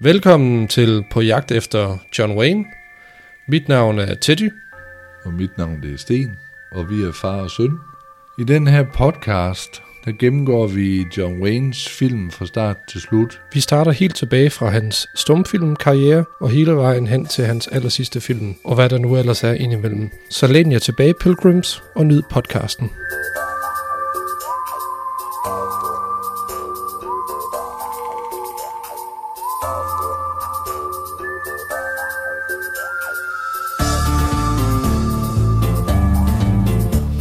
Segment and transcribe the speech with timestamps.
[0.00, 2.64] Velkommen til På jagt efter John Wayne.
[3.48, 4.50] Mit navn er Teddy.
[5.24, 6.30] Og mit navn det er Sten,
[6.72, 7.78] og vi er far og søn.
[8.38, 13.40] I den her podcast, der gennemgår vi John Waynes film fra start til slut.
[13.52, 18.54] Vi starter helt tilbage fra hans stumfilmkarriere og hele vejen hen til hans allersidste film,
[18.64, 20.10] og hvad der nu ellers er indimellem.
[20.30, 22.90] Så læn jer tilbage, Pilgrims, og nyd podcasten.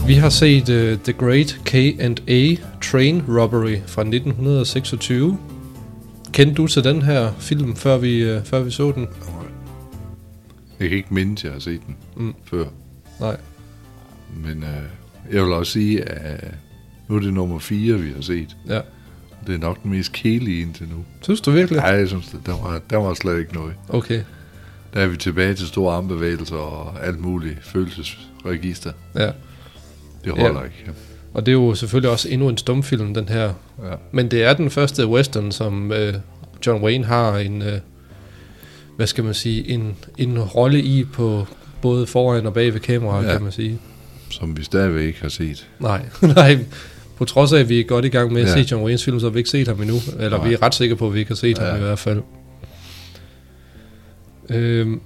[0.08, 5.38] Vi har set uh, The Great K&A Train Robbery fra 1926.
[6.32, 9.08] Kendte du til den her film, før vi, uh, før vi så den?
[10.80, 12.34] Jeg kan ikke mindes, jeg har set den Mm.
[12.44, 12.66] før.
[13.20, 13.38] Nej.
[14.44, 16.54] Men øh, jeg vil også sige, at
[17.08, 18.58] nu er det nummer 4, vi har set.
[18.70, 18.80] Ja.
[19.48, 21.04] Det er nok den mest kedelige indtil nu.
[21.22, 21.78] Synes du virkelig?
[21.82, 23.74] Nej, jeg synes, det, der, var, der var slet ikke noget.
[23.90, 24.22] Okay.
[24.94, 28.92] Der er vi tilbage til store armbevægelser og alt muligt følelsesregister.
[29.16, 29.32] Ja.
[30.24, 30.66] Det holder Ja.
[30.66, 30.92] ikke.
[31.34, 33.44] Og det er jo selvfølgelig også endnu en stumfilm, den her.
[33.44, 33.96] Ja.
[34.12, 36.14] Men det er den første western, som øh,
[36.68, 37.80] John Wayne har en, øh,
[38.96, 41.48] hvad skal man sige, en, en rolle i på
[41.82, 43.32] både foran og bag ved kameraet, ja.
[43.32, 43.80] Kan man sige.
[44.30, 45.68] Som vi stadigvæk ikke har set.
[45.80, 46.02] Nej,
[46.36, 46.58] nej.
[47.18, 48.64] På trods af, at vi er godt i gang med at ja.
[48.64, 49.96] Se John Waynes film, så har vi ikke set ham endnu.
[50.20, 50.48] Eller Nej.
[50.48, 51.64] vi er ret sikre på, at vi ikke har set ja.
[51.66, 52.22] ham i hvert fald.
[54.50, 55.02] Øhm,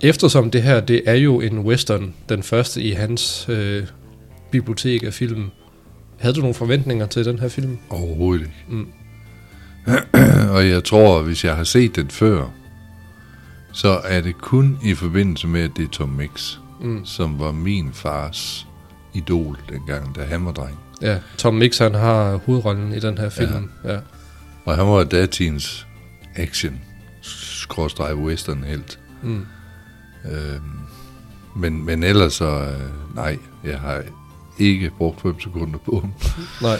[0.00, 3.84] eftersom det her, det er jo en western, den første i hans øh,
[4.52, 5.50] bibliotek af film.
[6.20, 7.78] Havde du nogle forventninger til den her film?
[7.90, 8.54] Overhovedet ikke.
[8.68, 8.86] Mm.
[10.56, 12.46] og jeg tror, hvis jeg har set den før,
[13.72, 17.04] så er det kun i forbindelse med, at det er Tom Mix, Mm.
[17.04, 18.66] som var min fars
[19.14, 20.78] idol dengang, da han var dreng.
[21.02, 23.70] Ja, Tom Mix han har hovedrollen i den her film.
[23.84, 23.92] Ja.
[23.92, 23.98] ja.
[24.64, 25.86] Og han var datidens
[26.36, 26.80] action,
[27.20, 28.98] skråstreg western helt.
[29.22, 29.46] Mm.
[30.32, 30.62] Øhm,
[31.56, 34.02] men, men ellers så, øh, nej, jeg har
[34.62, 36.12] ikke brugt 5 sekunder på ham.
[36.68, 36.78] Nej.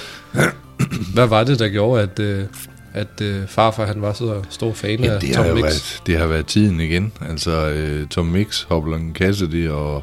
[1.14, 2.44] Hvad var det, der gjorde, at, øh,
[2.94, 5.62] at øh, farfar han var så stor fan Ja, af det, Tom har Mix?
[5.62, 7.12] været, det har været tiden igen.
[7.28, 10.02] Altså, øh, Tom Mix, Hopland Cassidy og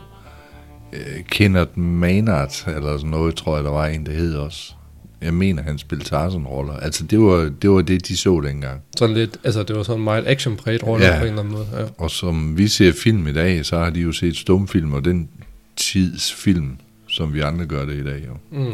[0.94, 4.74] øh, Kenneth Maynard, eller sådan noget, tror jeg, der var en, der hed også.
[5.22, 6.74] Jeg mener, han spillede Tarzan-roller.
[6.74, 8.82] Altså, det var, det var det, de så dengang.
[8.98, 11.14] Sådan lidt, altså det var sådan meget actionpræget rolle ja.
[11.14, 11.20] Ja.
[11.20, 11.68] på en eller anden måde.
[11.78, 11.86] Ja.
[11.98, 15.30] Og som vi ser film i dag, så har de jo set stumfilm, og den
[15.78, 16.78] tids film,
[17.20, 18.28] som vi andre gør det i dag.
[18.28, 18.60] Jo.
[18.60, 18.74] Mm.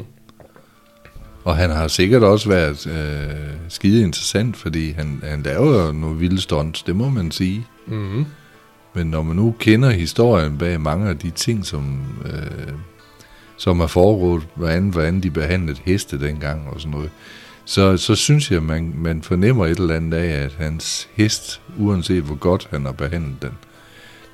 [1.43, 6.17] Og han har sikkert også været øh, skide interessant, fordi han, han laver jo nogle
[6.17, 7.67] vilde stunts, det må man sige.
[7.87, 8.25] Mm.
[8.95, 12.73] Men når man nu kender historien bag mange af de ting, som, øh,
[13.57, 17.09] som er foregået, hvordan, hvordan de behandlede heste dengang og sådan noget,
[17.65, 22.23] så, så synes jeg, man, man fornemmer et eller andet af, at hans hest, uanset
[22.23, 23.51] hvor godt han har behandlet den,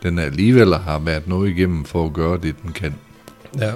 [0.03, 2.95] den alligevel har været noget igennem for at gøre det, den kan.
[3.59, 3.71] Ja.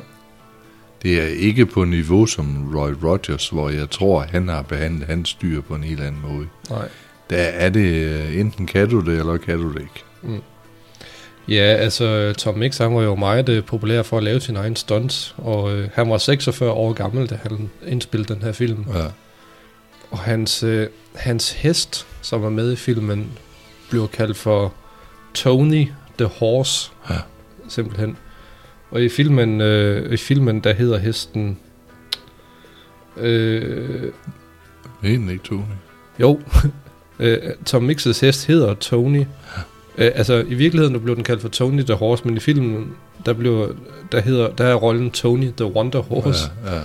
[1.03, 5.33] Det er ikke på niveau som Roy Rogers, hvor jeg tror, han har behandlet hans
[5.33, 6.47] dyr på en helt anden måde.
[6.69, 6.87] Nej.
[7.29, 10.41] Der er det, øh, enten kan du det, eller kan du det ikke.
[11.47, 14.75] Ja, altså Tom Mix han var jo meget øh, populær for at lave sin egen
[14.75, 18.85] stunts, og øh, han var 46 år gammel, da han indspillede den her film.
[18.93, 19.05] Ja.
[20.11, 23.31] Og hans, øh, hans hest, som var med i filmen,
[23.89, 24.73] blev kaldt for
[25.33, 27.15] Tony the Horse, Ja.
[27.69, 28.17] simpelthen.
[28.95, 31.57] Og i filmen, øh, i filmen der hedder hesten...
[33.17, 34.11] Øh,
[35.01, 35.61] Helt ikke, Tony.
[36.19, 36.39] jo,
[37.19, 39.19] øh, Tom Mix's hest hedder Tony.
[39.97, 42.91] Øh, altså, i virkeligheden der blev den kaldt for Tony the Horse, men i filmen,
[43.25, 43.75] der, blev,
[44.11, 46.49] der, hedder, der er rollen Tony the Wonder Horse.
[46.65, 46.81] Ja, ja.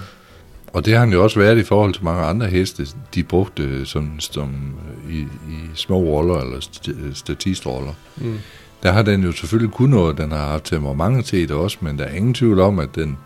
[0.72, 3.86] Og det har han jo også været i forhold til mange andre heste, de brugte
[3.86, 4.74] som, som
[5.10, 7.92] i, i små roller eller st- statistroller.
[8.16, 8.38] Mm.
[8.82, 12.14] Der har den jo selvfølgelig kun noget, den har haft temperamentet også, men der er
[12.14, 13.18] ingen tvivl om, at den,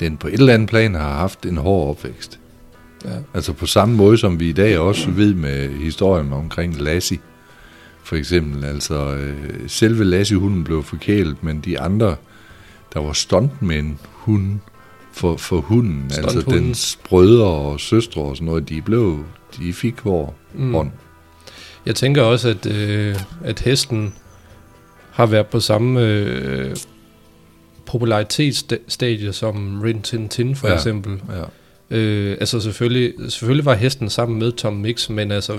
[0.00, 2.38] den på et eller andet plan har haft en hård opvækst.
[3.04, 3.10] Ja.
[3.34, 7.18] Altså på samme måde, som vi i dag også ved med historien omkring Lassie,
[8.04, 8.64] for eksempel.
[8.64, 9.34] Altså øh,
[9.66, 12.16] selve Lassie-hunden blev forkælet, men de andre,
[12.94, 14.60] der var stuntmænd, hunden,
[15.12, 19.24] for, for hunden, altså dens brødre og søstre og sådan noget, de blev,
[19.58, 20.74] de fik hård Mm.
[20.74, 20.90] hånd.
[21.86, 24.14] Jeg tænker også, at, øh, at hesten
[25.20, 26.76] har været på samme øh,
[27.86, 30.74] popularitetsstadie som Rin Tin Tin for ja.
[30.74, 31.20] Eksempel.
[31.90, 31.96] Ja.
[31.96, 35.58] Øh, altså selvfølgelig, selvfølgelig var hesten sammen med Tom Mix, men altså ja.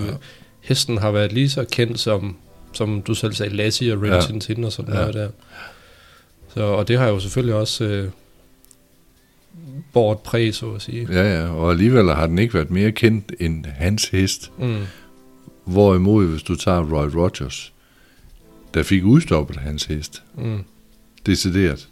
[0.60, 2.36] Hesten har været lige så kendt som,
[2.72, 4.20] som du selv sagde, Lassie og Rin ja.
[4.20, 5.00] Tin Tin og sådan Ja.
[5.00, 5.28] noget der.
[6.54, 8.08] Så, og det har jo selvfølgelig også øh,
[9.92, 11.08] bort præg, så at sige.
[11.12, 14.76] Ja, ja, og alligevel har den ikke været mere kendt end hans hest, Mm.
[15.64, 17.72] Hvorimod, hvis du tager Roy Rogers,
[18.74, 20.58] der fik udstoppet hans hest, Mm.
[21.26, 21.88] decideret.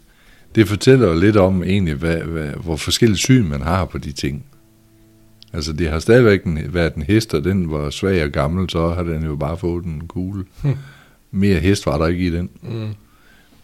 [0.55, 4.11] Det fortæller jo lidt om egentlig, hvad, hvad, hvor forskellige syn man har på de
[4.11, 4.45] ting.
[5.53, 8.89] Altså, det har stadigvæk en, været en hest, og den var svag og gammel, så
[8.89, 10.45] har den jo bare fået en kugle.
[10.61, 10.75] Hmm.
[11.31, 12.49] Mere hest var der ikke i den.
[12.61, 12.89] Mm.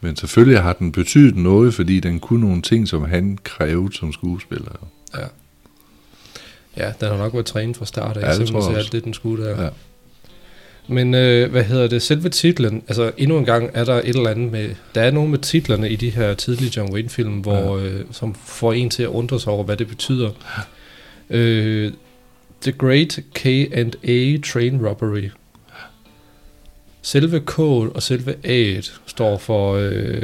[0.01, 4.13] Men selvfølgelig har den betydet noget, fordi den kunne nogle ting, som han krævede som
[4.13, 4.89] skuespiller.
[5.17, 5.25] Ja.
[6.77, 8.71] Ja, den har nok været trænet fra start af, Ja, det også.
[8.71, 9.63] alt det, den skulle der.
[9.63, 9.69] Ja.
[10.87, 12.01] Men øh, hvad hedder det?
[12.01, 15.29] Selve titlen, altså endnu en gang er der et eller andet med, der er nogle
[15.31, 19.09] med titlerne i de her tidlige John Wayne-film, hvor, øh, som får en til at
[19.09, 20.31] undre sig over, hvad det betyder.
[21.29, 21.91] Øh,
[22.61, 25.29] The Great K&A Train Robbery.
[27.01, 30.21] Selve K og selve A'et står for øh,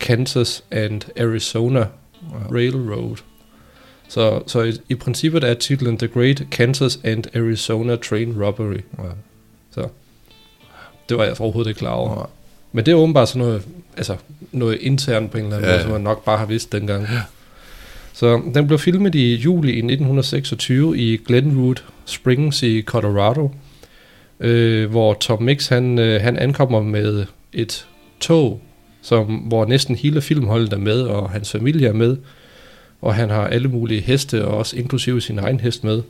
[0.00, 1.86] Kansas and Arizona
[2.32, 2.54] Ja.
[2.54, 3.16] Railroad.
[4.08, 8.80] Så, så i, i princippet er titlen The Great Kansas and Arizona Train Robbery.
[8.98, 9.82] Ja.
[11.08, 12.18] Det var jeg overhovedet ikke klar over.
[12.20, 12.24] Ja.
[12.72, 13.62] Men det er åbenbart sådan noget,
[13.96, 14.16] altså
[14.52, 15.82] noget internt på en eller anden Ja, måde, ja.
[15.82, 17.06] som man nok bare har vidst dengang.
[18.12, 21.74] Så den blev filmet i juli i 1926 i Glenwood
[22.04, 23.50] Springs i Colorado,
[24.40, 27.86] øh, hvor Tom Mix han, øh, han ankommer med et
[28.20, 28.60] tog,
[29.02, 32.16] som, hvor næsten hele filmholdet er med, og hans familie er med,
[33.00, 36.02] og han har alle mulige heste, og også inklusive sin egen hest med.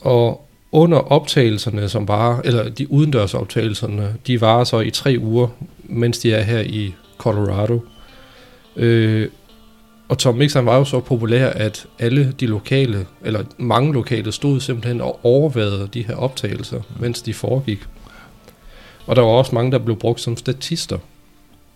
[0.00, 5.48] Og under optagelserne, som var, eller de udendørs optagelserne, de varer så i tre uger,
[5.84, 7.80] mens de er her i Colorado.
[8.76, 9.28] Øh,
[10.08, 14.32] og Tom Mix han var jo så populær, at alle de lokale, eller mange lokale,
[14.32, 17.78] stod simpelthen og overvejede de her optagelser, mens de foregik.
[19.06, 20.98] Og der var også mange, der blev brugt som statister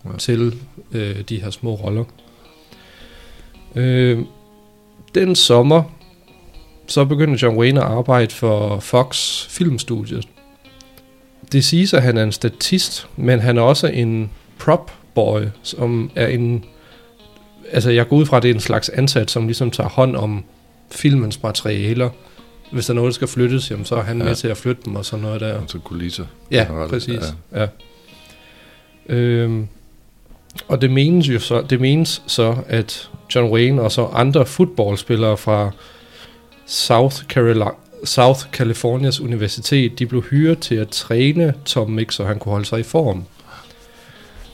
[0.05, 0.17] ja.
[0.17, 0.55] til
[0.91, 2.03] øh, de her små roller.
[3.75, 4.19] Øh,
[5.15, 5.83] den sommer,
[6.89, 10.27] så begyndte John Wayne at arbejde for Fox Filmstudiet.
[11.51, 16.11] Det siges, at han er en statist, men han er også en prop boy, som
[16.15, 16.65] er en...
[17.71, 20.15] Altså, jeg går ud fra, at det er en slags ansat, som ligesom tager hånd
[20.15, 20.43] om
[20.91, 22.09] filmens materialer.
[22.71, 24.23] Hvis der er noget, der skal flyttes, jamen, så er han Ja.
[24.23, 25.61] med til at flytte dem og sådan noget der.
[25.61, 26.25] Altså kulisser.
[26.51, 27.33] Ja, generelt, præcis.
[27.53, 27.61] Ja.
[27.61, 27.67] ja.
[29.15, 29.67] Øhm,
[30.67, 35.37] og det menes jo så, det menes så, at John Wayne og så andre fodboldspillere
[35.37, 35.71] fra
[36.69, 37.65] South, Carolina,
[38.03, 42.65] South Californias Universitet, de blev hyret til at træne Tom Mix, så han kunne holde
[42.65, 43.23] sig i form.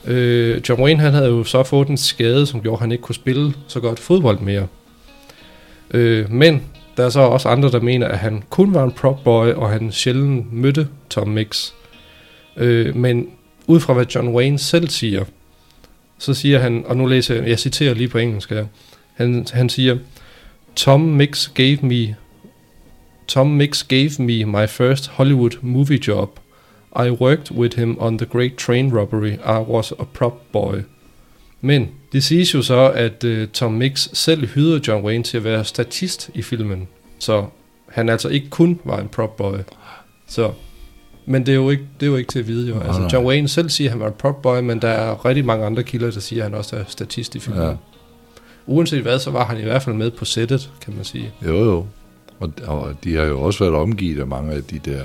[0.04, 3.02] Øh, John Wayne han havde jo så fået en skade, som gjorde, at han ikke
[3.02, 4.66] kunne spille så godt fodbold mere.
[5.90, 6.62] Øh, men
[6.96, 9.70] der er så også andre, der mener, at han kun var en prop boy, og
[9.70, 11.70] han sjældent mødte Tom Mix.
[12.56, 13.28] Øh, men
[13.66, 15.24] ud fra hvad John Wayne selv siger,
[16.18, 18.66] så siger han, og nu læser jeg, jeg citerer lige på engelsk her,
[19.14, 19.96] han, han siger,
[20.76, 22.14] Tom Mix gave me
[23.26, 26.38] Tom Mix gave me my first Hollywood movie job.
[26.96, 29.38] I worked with him on the Great Train Robbery.
[29.44, 30.82] I was a prop boy.
[31.60, 35.44] Men det siges jo så, at uh, Tom Mix selv hyrede John Wayne til at
[35.44, 36.88] være statist i filmen.
[37.18, 37.46] Så
[37.88, 39.58] han altså ikke kun var en prop boy.
[40.26, 40.52] Så,
[41.26, 42.80] men det er jo ikke, det er jo ikke til at vide jo.
[42.80, 43.08] Altså.
[43.12, 45.66] John Wayne selv siger, at han var en prop boy, men der er rigtig mange
[45.66, 47.62] andre kilder, der siger, at han også er statist i filmen.
[47.62, 47.72] Ja.
[48.66, 51.32] Uanset hvad, så var han i hvert fald med på sættet, kan man sige.
[51.46, 51.86] Jo, jo.
[52.40, 55.00] Og, og de har jo også været omgivet af mange af de der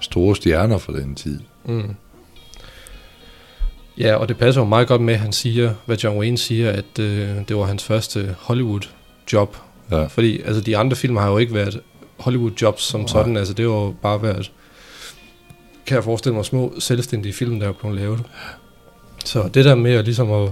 [0.00, 1.40] store stjerner fra den tid.
[1.64, 1.94] Mm.
[3.98, 6.70] Ja, og det passer jo meget godt med, at han siger, hvad John Wayne siger,
[6.70, 9.56] at øh, det var hans første Hollywood-job.
[9.90, 10.04] Ja.
[10.04, 11.80] Fordi altså, de andre film har jo ikke været
[12.16, 13.08] Hollywood-jobs som Nej.
[13.08, 13.36] sådan.
[13.36, 14.52] Altså, det har jo bare været,
[15.86, 18.20] kan jeg forestille mig, små selvstændige film, der er blevet lavet.
[19.24, 20.50] Så det der med at, ligesom at,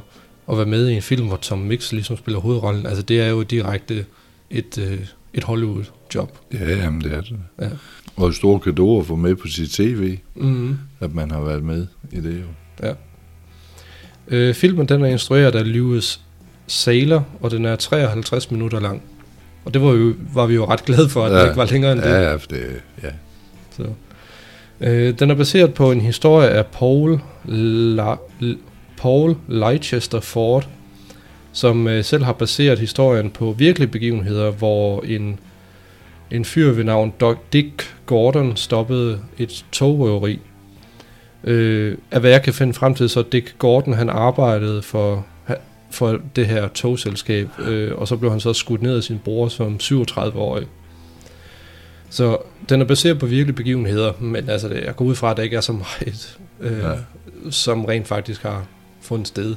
[0.50, 3.28] at være med i en film, hvor Tom Mix ligesom spiller hovedrollen, altså det er
[3.28, 4.04] jo direkte
[4.50, 4.98] et, øh,
[5.34, 6.38] et Hollywood-job.
[6.54, 7.36] Ja, jamen det er det.
[7.60, 7.68] Ja.
[8.16, 10.78] Og et stort kado at få med på sit tv, Mm.
[11.00, 12.46] at man har været med i det jo.
[14.28, 16.20] Øh, filmen den er instrueret af Lewis
[16.66, 19.02] Saylor, og den er 53 minutter lang.
[19.64, 21.36] Og det var, jo, var vi jo ret glade for, at ja.
[21.36, 21.40] Ja.
[21.42, 22.08] den ikke var længere end det.
[22.08, 23.08] Ja, ja, det, ja.
[23.76, 23.86] Så.
[24.80, 28.14] Øh, den er baseret på en historie af Paul, La,
[29.00, 30.68] Paul Leicester Ford,
[31.52, 35.38] som øh, selv har baseret historien på virkelige begivenheder, hvor en,
[36.30, 37.12] en fyr ved navn
[37.52, 40.38] Dick Gordon stoppede et togrøveri.
[41.44, 45.26] Øh, af hvad jeg kan finde frem til, så Dick Gordon han arbejdede for,
[45.90, 49.48] for det her togselskab, øh, og så blev han så skudt ned af sin bror
[49.48, 50.66] som 37-årig.
[52.10, 52.38] Så
[52.68, 55.42] den er baseret på virkelige begivenheder, men altså det, jeg går ud fra, at der
[55.42, 56.92] ikke er så meget, øh, ja.
[57.50, 58.66] som rent faktisk har
[59.10, 59.56] fundet sted.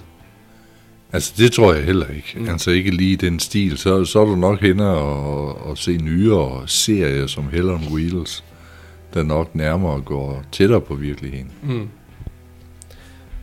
[1.13, 2.33] Altså, det tror jeg heller ikke.
[2.36, 2.50] Mm.
[2.50, 3.77] Altså, ikke lige den stil.
[3.77, 8.43] Så, så er du nok henne og, og se nyere serier som Hell on Wheels.
[9.13, 11.51] der nok nærmere går tættere på virkeligheden.
[11.63, 11.89] Mm.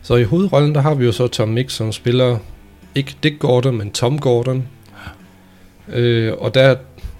[0.01, 2.37] Så i hovedrollen, der har vi jo så Tom Mix, som spiller
[2.95, 4.67] ikke Dick Gordon, men Tom Gordon.
[5.87, 6.75] Øh, og der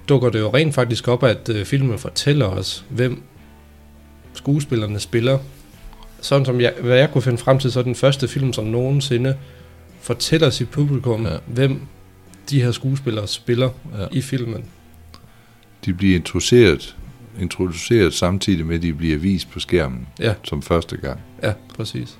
[0.08, 3.22] dukker det jo rent faktisk op, at øh, filmen fortæller os, hvem
[4.34, 5.38] skuespillerne spiller.
[6.22, 8.64] Sådan som jeg, hvad jeg kunne finde frem til, så er den første film, som
[8.64, 9.36] nogensinde
[10.00, 11.32] fortæller sit publikum, Ja.
[11.32, 11.38] ja.
[11.46, 11.80] hvem
[12.50, 14.00] de her skuespillere spiller Ja.
[14.02, 14.06] ja.
[14.12, 14.64] i filmen.
[15.84, 16.96] De bliver introduceret,
[17.40, 20.34] introduceret samtidig med, at de bliver vist på skærmen Ja.
[20.44, 21.20] som første gang.
[21.42, 22.18] Ja, præcis.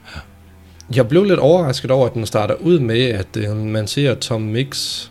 [0.96, 4.40] Jeg blev lidt overrasket over, at den starter ud med, at øh, man ser Tom
[4.42, 5.06] Mix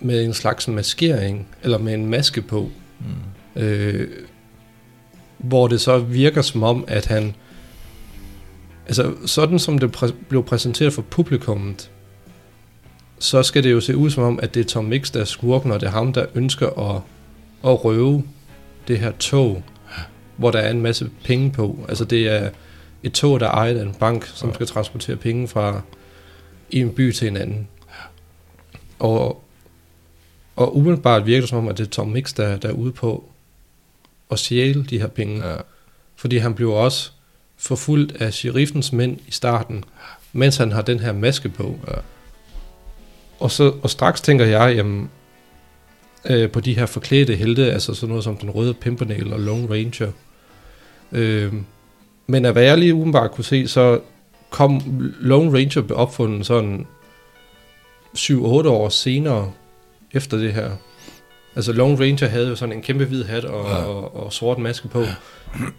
[0.00, 2.70] med en slags maskering, eller med en maske på,
[3.56, 3.62] Mm.
[3.62, 4.08] øh,
[5.38, 7.34] hvor det så virker som om, at han,
[8.90, 11.90] altså sådan som det præ- blev præsenteret for publikummet,
[13.18, 15.24] så skal det jo se ud som om, at det er Tom Mix, der er
[15.24, 17.02] skurken, og det er ham, der ønsker at,
[17.64, 18.24] at røve
[18.88, 19.62] det her tog,
[20.36, 21.84] hvor der er en masse penge på.
[21.88, 22.50] Altså det er
[23.02, 25.80] et tog, der er ejet af en bank, som skal transportere penge fra
[26.70, 27.68] en by til en anden.
[28.98, 29.42] Og,
[30.56, 32.92] og umiddelbart virker det som om, at det er Tom Mix, der, der er ude
[32.92, 33.30] på
[34.30, 35.48] at stjæle de her penge.
[35.48, 35.56] Ja.
[36.16, 37.12] Fordi han bliver også
[37.60, 39.84] forfulgt af sheriffens mænd i starten,
[40.32, 41.78] mens han har den her maske på.
[41.88, 41.94] Ja.
[43.40, 45.10] Og, så, og straks tænker jeg jamen,
[46.24, 49.70] øh, på de her forklædte helte, altså sådan noget som den røde Pimpernel og Lone
[49.70, 50.12] Ranger.
[51.12, 51.52] Øh,
[52.26, 54.00] men af hvad jeg lige umiddelbart kunne se, så
[54.50, 54.82] kom
[55.20, 56.86] Lone Ranger blev opfundet sådan
[58.16, 58.34] 7-8
[58.68, 59.52] år senere
[60.12, 60.70] efter det her.
[61.56, 63.76] Altså Lone Ranger havde jo sådan en kæmpe hvid hat og, Ja.
[63.78, 63.84] ja.
[63.84, 65.04] og, og sort maske på.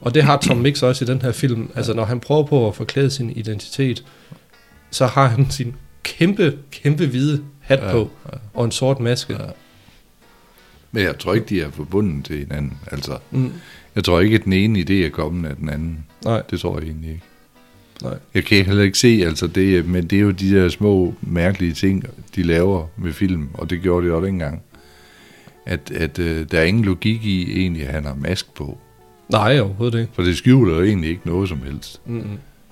[0.01, 1.69] Og det har Tom Mix også i den her film.
[1.75, 4.03] Altså når han prøver på at forklæde sin identitet,
[4.91, 7.91] så har han sin kæmpe, kæmpe hvide hat Ja, ja.
[7.91, 8.37] på ja.
[8.53, 9.33] og en sort maske.
[9.33, 9.45] Ja.
[10.91, 12.77] Men jeg tror ikke, de er forbundet til hinanden.
[12.91, 13.51] Altså, Mm,
[13.95, 16.05] jeg tror ikke, at den ene idé er kommet af den anden.
[16.25, 17.23] nej, Det tror jeg egentlig ikke.
[18.01, 18.13] nej.
[18.33, 21.73] Jeg kan heller ikke se, altså det, men det er jo de der små mærkelige
[21.73, 22.03] ting,
[22.35, 24.61] de laver med film, og det gjorde de også dengang.
[25.65, 28.77] At, at øh, der er ingen logik i egentlig, at han har mask på.
[29.29, 30.11] Nej, overhovedet ikke.
[30.13, 32.01] For det skjuler jo egentlig ikke noget som helst.
[32.05, 32.23] Mm,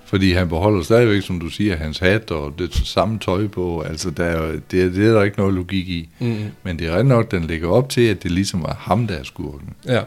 [0.04, 3.80] Fordi han beholder stadigvæk, som du siger, hans hat og det samme tøj på.
[3.80, 6.08] Altså, der er, det, er- det er der ikke noget logik i.
[6.20, 9.06] mm, Men det er ret nok, den lægger op til, at det ligesom er ham,
[9.06, 9.68] der er skurken.
[9.88, 10.00] ja.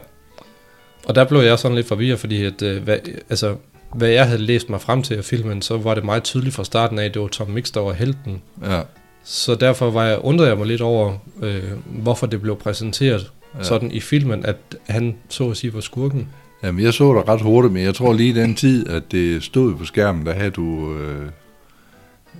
[1.06, 2.98] Og der blev jeg sådan lidt forvirret, fordi at, øh, hvad,
[3.30, 3.56] altså,
[3.94, 6.64] hvad jeg havde læst mig frem til af filmen, så var det meget tydeligt fra
[6.64, 8.42] starten af, at det var Tom Mix, der var helten.
[8.62, 8.80] Ja,
[9.24, 13.62] Så derfor var jeg, undrede jeg mig lidt over, øh, hvorfor det blev præsenteret Ja.
[13.62, 14.56] sådan i filmen, at
[14.88, 16.28] han så at sige var skurken.
[16.62, 19.74] Jamen, jeg så dig ret hurtigt, men jeg tror lige den tid, at det stod
[19.74, 21.26] på skærmen, der havde du, øh,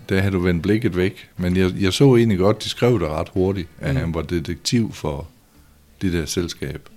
[0.08, 1.28] der havde du vendt blikket væk.
[1.36, 4.00] Men jeg, jeg så egentlig godt, de skrev det ret hurtigt, at mm.
[4.00, 5.26] Han var detektiv for
[6.02, 6.88] det der selskab.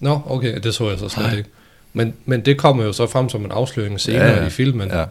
[0.00, 1.36] Nå, okay, det så jeg så slet Nej.
[1.36, 1.50] ikke.
[1.92, 4.88] Men, men det kommer jo så frem som en afsløring senere Ja, ja, i filmen,
[4.88, 5.04] Ja,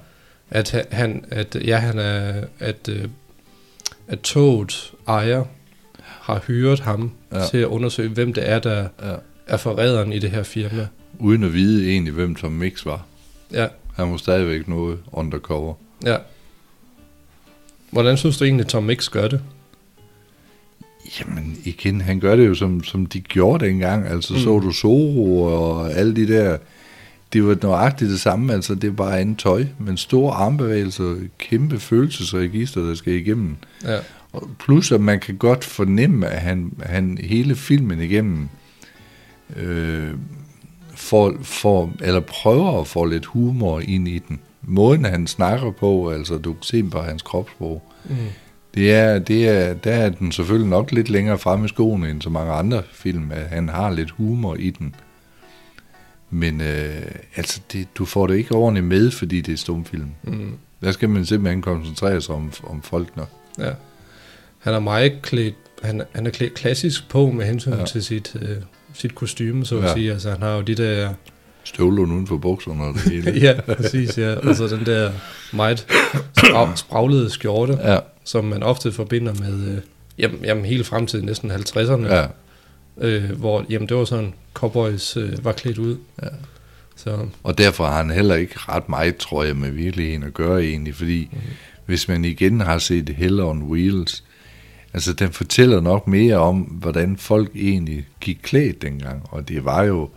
[0.51, 3.05] at ha- han, at ja, han er, at, øh,
[4.07, 5.43] at toget ejer
[6.01, 7.45] har hyret ham Ja.
[7.47, 9.15] til at undersøge, hvem det er, der ja.
[9.47, 10.87] er forræderen i det her firma.
[11.19, 13.05] Uden at vide egentlig, hvem Tom Mix var.
[13.51, 15.73] Ja, Han var stadigvæk noget undercover.
[16.05, 16.17] ja.
[17.91, 19.41] Hvordan synes du egentlig, Tom Mix gør det?
[21.19, 24.07] Jamen igen, han gør det jo som, som de gjorde dengang.
[24.07, 24.33] Altså.
[24.33, 24.39] Mm.
[24.39, 26.57] så du Zoro og alle de der,
[27.33, 31.79] det var nøjagtigt det samme, altså det er bare andet tøj, men store armbevægelser, kæmpe
[31.79, 33.55] følelsesregister, der skal igennem.
[33.83, 33.97] Ja,
[34.33, 38.49] Og plus at man kan godt fornemme, at han, han hele filmen igennem
[39.55, 40.11] øh,
[40.95, 44.39] får, får, eller prøver at få lidt humor ind i den.
[44.61, 48.15] Måden han snakker på, altså du kan se på hans kropssprog, mm.
[48.75, 52.21] det er, det er, der er den selvfølgelig nok lidt længere fremme i skoene end
[52.21, 54.95] så mange andre film, at han har lidt humor i den.
[56.29, 57.01] Men øh,
[57.35, 60.09] altså, det, du får det ikke ordentligt med, fordi det er stumfilm.
[60.23, 60.51] Mm.
[60.83, 63.25] Der skal man simpelthen koncentrere sig om, om folkene.
[63.59, 63.71] ja.
[64.59, 67.85] Han er meget klædt, han, han er klædt klassisk på med hensyn Ja.
[67.85, 68.57] til sit, øh,
[68.93, 69.93] sit kostume, så at Ja.
[69.93, 70.11] sige.
[70.11, 71.13] Altså, han har jo de der
[71.63, 73.31] Støvlerne uden for bukserne og det hele.
[73.39, 74.35] ja, præcis, ja.
[74.35, 75.11] Og så den der
[75.53, 75.87] meget
[76.75, 79.77] spraglede skjorte, ja, som man ofte forbinder med, øh,
[80.17, 82.25] jamen, jamen hele frem til næsten 50'erne, ja.
[83.01, 85.97] Øh, hvor jamen, det var sådan, cowboys øh, var klædt ud.
[86.23, 86.27] Ja.
[86.95, 90.63] Så, Og derfor har han heller ikke ret meget, tror jeg, med virkeligheden at gøre
[90.63, 91.37] egentlig, fordi mm.
[91.85, 94.23] hvis man igen har set Hell on Wheels,
[94.93, 99.83] altså den fortæller nok mere om, hvordan folk egentlig gik klædt dengang, og det var
[99.83, 100.09] jo,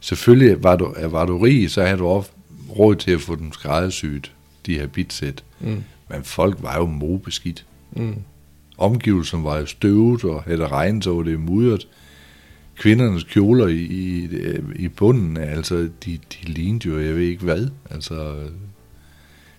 [0.00, 2.30] selvfølgelig var du, var du rig, så havde du også
[2.78, 4.32] råd til at få dem skræddersyet,
[4.66, 7.64] de her bitsæt, mm, men folk var jo mobeskidt.
[7.92, 8.14] mm,
[8.78, 11.86] Omgivelserne var jo støvet, og havde regnet, så var det mudret.
[12.80, 14.28] Kvindernes kjoler i, i,
[14.76, 18.34] i bunden, altså de, de lignede jo, jeg ved ikke hvad, altså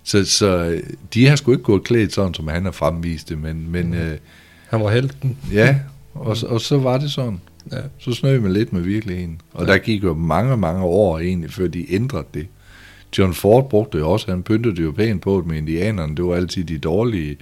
[0.04, 0.82] så, så
[1.14, 3.94] de har sgu ikke gået klædt sådan, som han har fremvist det, men, men mm.
[3.94, 4.18] øh,
[4.70, 5.38] Han var helten.
[5.54, 5.80] ja,
[6.14, 7.42] og, og så var det sådan.
[7.72, 7.78] Ja.
[7.98, 9.42] Så snød man lidt med virkeligheden.
[9.54, 12.48] Og der gik jo mange, mange år egentlig, før de ændrede det.
[13.18, 16.36] John Ford brugte det også, han pyntede jo pænt på det med indianerne, det var
[16.36, 17.38] altid de dårlige,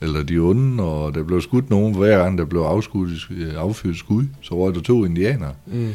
[0.00, 3.96] eller de onde, og der blev skudt nogen hver gang, der blev afskudt, øh, affyret
[3.96, 5.52] skud, så var der to indianere.
[5.66, 5.92] Mm.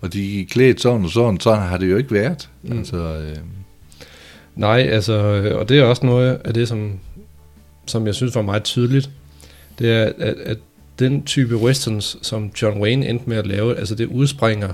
[0.00, 2.48] Og de gik klædt sådan og sådan, sådan har det jo ikke været.
[2.62, 2.78] Mm.
[2.78, 3.36] Altså, øh,
[4.56, 6.92] Nej, altså, øh, og det er også noget af det, som,
[7.86, 9.10] som jeg synes var meget tydeligt.
[9.78, 10.58] Det er, at, at
[10.98, 14.68] den type westerns, som John Wayne endte med at lave, altså det udspringer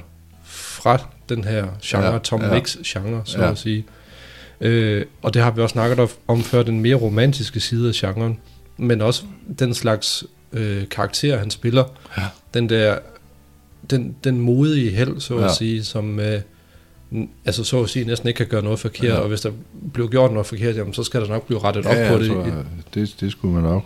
[0.44, 0.98] fra
[1.28, 2.54] den her genre, ja, Tom ja.
[2.54, 3.50] Mix genre, så Ja.
[3.50, 3.84] at sige.
[4.60, 7.94] Øh, og det har vi også snakket om- om før, den mere romantiske side af
[7.94, 8.38] genren,
[8.76, 9.23] men også
[9.59, 11.85] den slags øh, karakter, han spiller.
[12.19, 12.23] Ja.
[12.55, 12.99] Den der,
[13.91, 15.55] den, den modige held, så at Ja.
[15.55, 16.21] sige, som...
[16.21, 16.41] Øh,
[17.45, 19.14] altså så at sige næsten ikke kan gøre noget forkert, ja.
[19.19, 19.50] Og hvis der
[19.93, 22.31] bliver gjort noget forkert, jamen, så skal der nok blive rettet op ja, på det.
[22.31, 22.62] altså,
[22.95, 23.85] det, det skulle man nok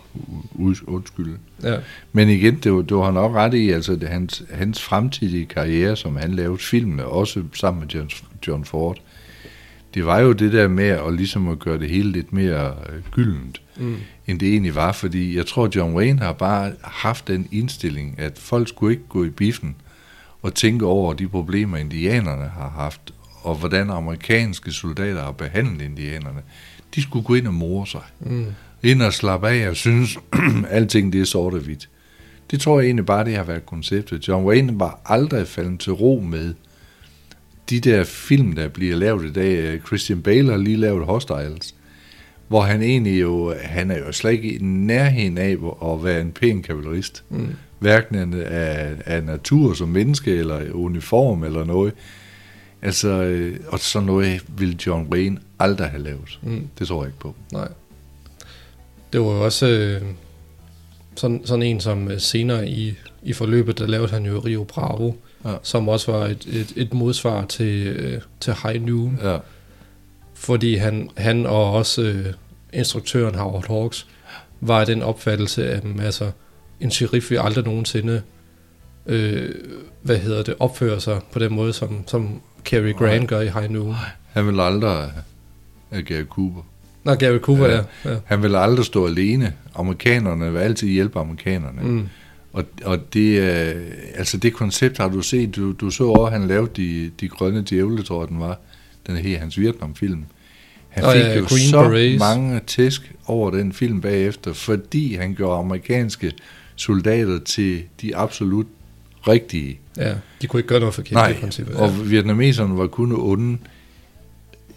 [0.87, 1.37] undskylde.
[1.63, 1.75] Ja,
[2.11, 5.45] Men igen, det var, det var han nok ret i, altså det, hans, hans fremtidige
[5.45, 8.09] karriere, som han lavede filmene, også sammen med John,
[8.47, 8.97] John Ford,
[9.93, 13.01] det var jo det der med at ligesom at gøre det hele lidt mere øh,
[13.11, 17.47] gyldent, mm, end det egentlig var, fordi jeg tror, John Wayne har bare haft den
[17.51, 19.75] indstilling, at folk skulle ikke gå i biffen
[20.41, 26.41] og tænke over de problemer, indianerne har haft, og hvordan amerikanske soldater har behandlet indianerne.
[26.95, 28.45] De skulle gå ind og more sig mm,
[28.83, 30.17] ind og slappe af og synes,
[30.69, 31.89] alting det er sort og hvidt.
[32.51, 34.27] Det tror jeg egentlig bare, det har været konceptet.
[34.27, 36.53] John Wayne var aldrig faldet til ro med
[37.69, 39.81] de der film, der bliver lavet i dag.
[39.87, 41.75] Christian Bale har lige lavet Hostiles,
[42.47, 45.57] hvor han egentlig jo, han er jo slet ikke i nærheden af
[45.93, 47.23] at være en pæn kavalerist.
[47.29, 47.47] mm.
[47.79, 51.93] Hverken af, af natur som menneske, eller uniform, eller noget.
[52.81, 56.39] Altså, øh, og sådan noget vil John Wayne aldrig have lavet.
[56.43, 56.67] Mm.
[56.79, 57.35] Det tror jeg ikke på.
[57.53, 57.67] Nej.
[59.13, 60.01] Det var jo også øh,
[61.15, 65.11] sådan, sådan en, som øh, senere i, i forløbet, der lavede han jo Rio Bravo,
[65.45, 65.53] Ja.
[65.63, 69.37] som også var et, et, et modsvar til, øh, til High Noon, Ja.
[70.37, 72.33] Fordi han, han og også øh,
[72.73, 74.07] instruktøren Howard Hawks
[74.61, 76.31] var af den opfattelse, at mm, altså,
[76.79, 78.21] en sheriff vil aldrig nogensinde
[79.05, 79.49] øh,
[80.01, 83.25] hvad hedder det, opføre sig på den måde, som, som Cary Grant Nej.
[83.25, 83.95] gør i High Noon.
[84.31, 85.11] Han vil aldrig
[85.89, 86.61] have Gary Cooper.
[87.03, 87.75] Nå, Gary Cooper, ja.
[87.75, 88.11] Ja.
[88.11, 88.17] ja.
[88.25, 89.53] Han vil aldrig stå alene.
[89.75, 91.81] Amerikanerne vil altid hjælpe amerikanerne.
[91.81, 92.07] Mm.
[92.53, 93.83] Og, og det, øh,
[94.15, 95.55] altså det koncept har du set.
[95.55, 98.59] Du, du så også, han lavede de, de grønne djævle, tror jeg den var.
[99.07, 100.23] Den her hans Vietnam-film.
[100.89, 102.19] Han fik ja, jo Green så Berets.
[102.19, 106.31] mange tæsk over den film bagefter, fordi han gjorde amerikanske
[106.75, 108.67] soldater til de absolut
[109.27, 109.79] rigtige.
[109.97, 110.13] ja.
[110.41, 111.73] De kunne ikke gøre noget forkert Nej, i princippet.
[111.73, 111.79] Ja.
[111.79, 113.57] og vietnameserne var kun onde.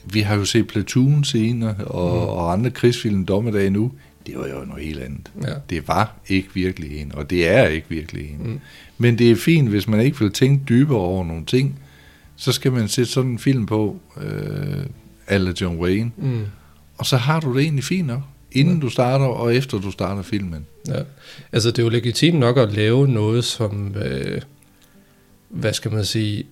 [0.04, 2.28] Vi har jo set Platoon senere, og, mm.
[2.28, 3.92] og andre krigsfilm, Dommedag nu.
[4.26, 5.30] Det var jo noget helt andet.
[5.42, 5.52] Ja.
[5.70, 8.50] Det var ikke virkelig en, og det er ikke virkelig en.
[8.50, 8.60] Mm.
[8.98, 11.78] Men det er fint, hvis man ikke vil tænke dybere over nogle ting,
[12.40, 14.84] så skal man sætte sådan en film på, øh,
[15.26, 16.46] alle John Wayne, Mm.
[16.98, 18.20] og så har du det egentlig fint nok,
[18.52, 20.66] inden du starter, og efter du starter filmen.
[20.88, 21.00] Ja.
[21.52, 24.40] Altså, det er jo legitimt nok at lave noget, som, øh,
[25.48, 26.44] hvad skal man sige,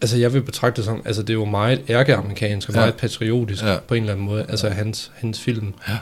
[0.00, 2.80] altså jeg vil betragte det som, altså det er jo meget ærkeamerikansk og Ja.
[2.80, 3.78] meget patriotisk Ja.
[3.88, 5.74] på en eller anden måde, altså hans, hans film.
[5.88, 5.96] Ja.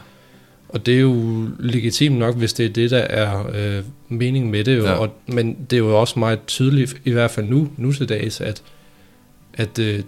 [0.74, 4.64] Og det er jo legitimt nok, hvis det er det, der er øh, meningen med
[4.64, 4.76] det.
[4.78, 4.84] Jo.
[4.84, 4.92] Ja.
[4.92, 8.40] Og, men det er jo også meget tydeligt, i hvert fald nu, nu til dags,
[8.40, 8.62] at,
[9.54, 10.00] at øh,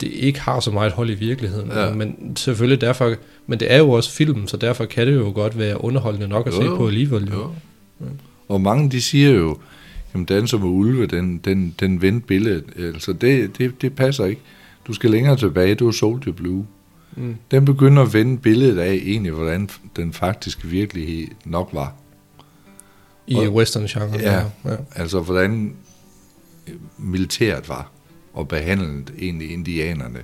[0.00, 1.70] det ikke har så meget hold i virkeligheden.
[1.70, 1.92] Ja.
[1.94, 3.14] Men selvfølgelig derfor,
[3.46, 6.46] men det er jo også film, så derfor kan det jo godt være underholdende nok
[6.46, 7.28] at Jo, se på alligevel.
[7.32, 7.50] Jo.
[8.00, 8.06] Jo.
[8.48, 9.58] Og mange de siger jo,
[10.14, 12.64] jamen danser med ulve, den, den, den vendte billedet.
[12.78, 14.40] Altså det, det, det passer ikke.
[14.86, 16.66] Du skal længere tilbage, du er Soldier Blue.
[17.16, 17.36] Mm.
[17.50, 21.94] Den begynder at vende billedet af egentlig, hvordan den faktiske virkelighed nok var.
[23.26, 24.20] I Og- western-genren.
[24.20, 24.38] Ja.
[24.64, 24.76] ja.
[24.96, 25.74] Altså hvordan
[26.98, 27.90] militæret var
[28.32, 30.18] og behandlet egentlig indianerne.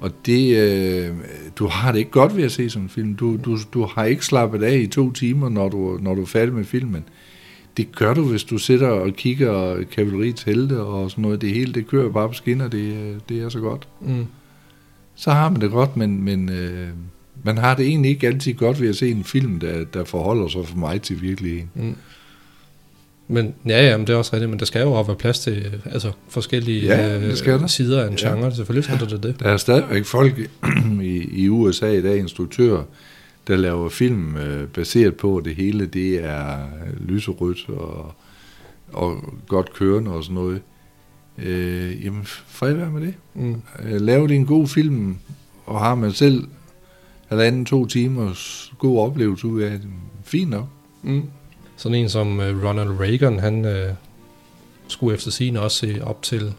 [0.00, 1.10] Og det, øh,
[1.56, 3.14] du har det ikke godt ved at se sådan en film.
[3.14, 6.26] Du, du, du har ikke slappet af i to timer, når du, når du er
[6.26, 7.04] færdig med filmen.
[7.76, 11.40] Det gør du, hvis du sidder og kigger kavaleriets helte og sådan noget.
[11.40, 13.88] Det hele, det kører bare på skinner, det, øh, det er så godt.
[14.00, 14.26] Mm.
[15.16, 16.88] Så har man det godt, men, men øh,
[17.42, 20.48] man har det egentlig ikke altid godt ved at se en film, der, der forholder
[20.48, 21.70] sig for mig til virkeligheden.
[21.74, 21.96] Mm.
[23.28, 25.38] Men ja, ja, men det er også rigtigt, men der skal jo også være plads
[25.38, 27.66] til øh, altså, forskellige Ja, det skal der.
[27.66, 28.28] sider af en Ja.
[28.34, 28.54] genre.
[28.54, 29.40] Selvfølgelig skal der det.
[29.40, 30.38] Der er stadigvæk folk
[31.02, 32.82] i, i USA i dag, instruktører,
[33.48, 36.56] der laver film øh, baseret på, at det hele det er
[37.08, 38.14] lyserødt og,
[38.92, 40.60] og godt kørende og sådan noget.
[41.38, 43.14] Øh, jamen, fred være med det.
[43.34, 43.62] Mm.
[43.82, 45.16] Øh, lave det en god film,
[45.66, 46.44] og har man selv
[47.28, 49.88] halvanden, to timers god oplevelse ud af det.
[50.24, 50.66] Fint nok.
[51.02, 51.22] Mm.
[51.76, 53.94] Sådan en som uh, Ronald Reagan, han uh,
[54.88, 56.52] skulle efter sin også se op til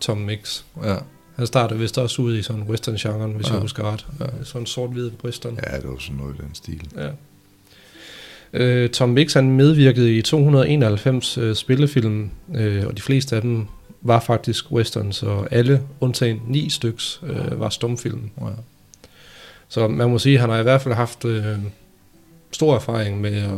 [0.00, 0.62] Tom Mix.
[0.84, 0.96] Ja,
[1.36, 3.52] Han startede vist også ud i sådan western-genren, hvis ja.
[3.52, 4.06] Jeg husker ret.
[4.20, 4.24] Ja.
[4.24, 4.44] Ja.
[4.44, 5.58] Sådan sort-hvid western.
[5.70, 6.88] ja det var sådan noget i den stil.
[6.96, 7.08] Ja.
[8.52, 13.66] Øh, Tom Mix han medvirkede i 291 øh, spillefilm, øh, og de fleste af dem
[14.02, 18.30] var faktisk westerns, og alle, undtagen ni styks, øh, var stumfilm.
[18.40, 18.46] Ja.
[19.68, 21.44] Så man må sige, at han har i hvert fald haft øh,
[22.52, 23.50] stor erfaring med at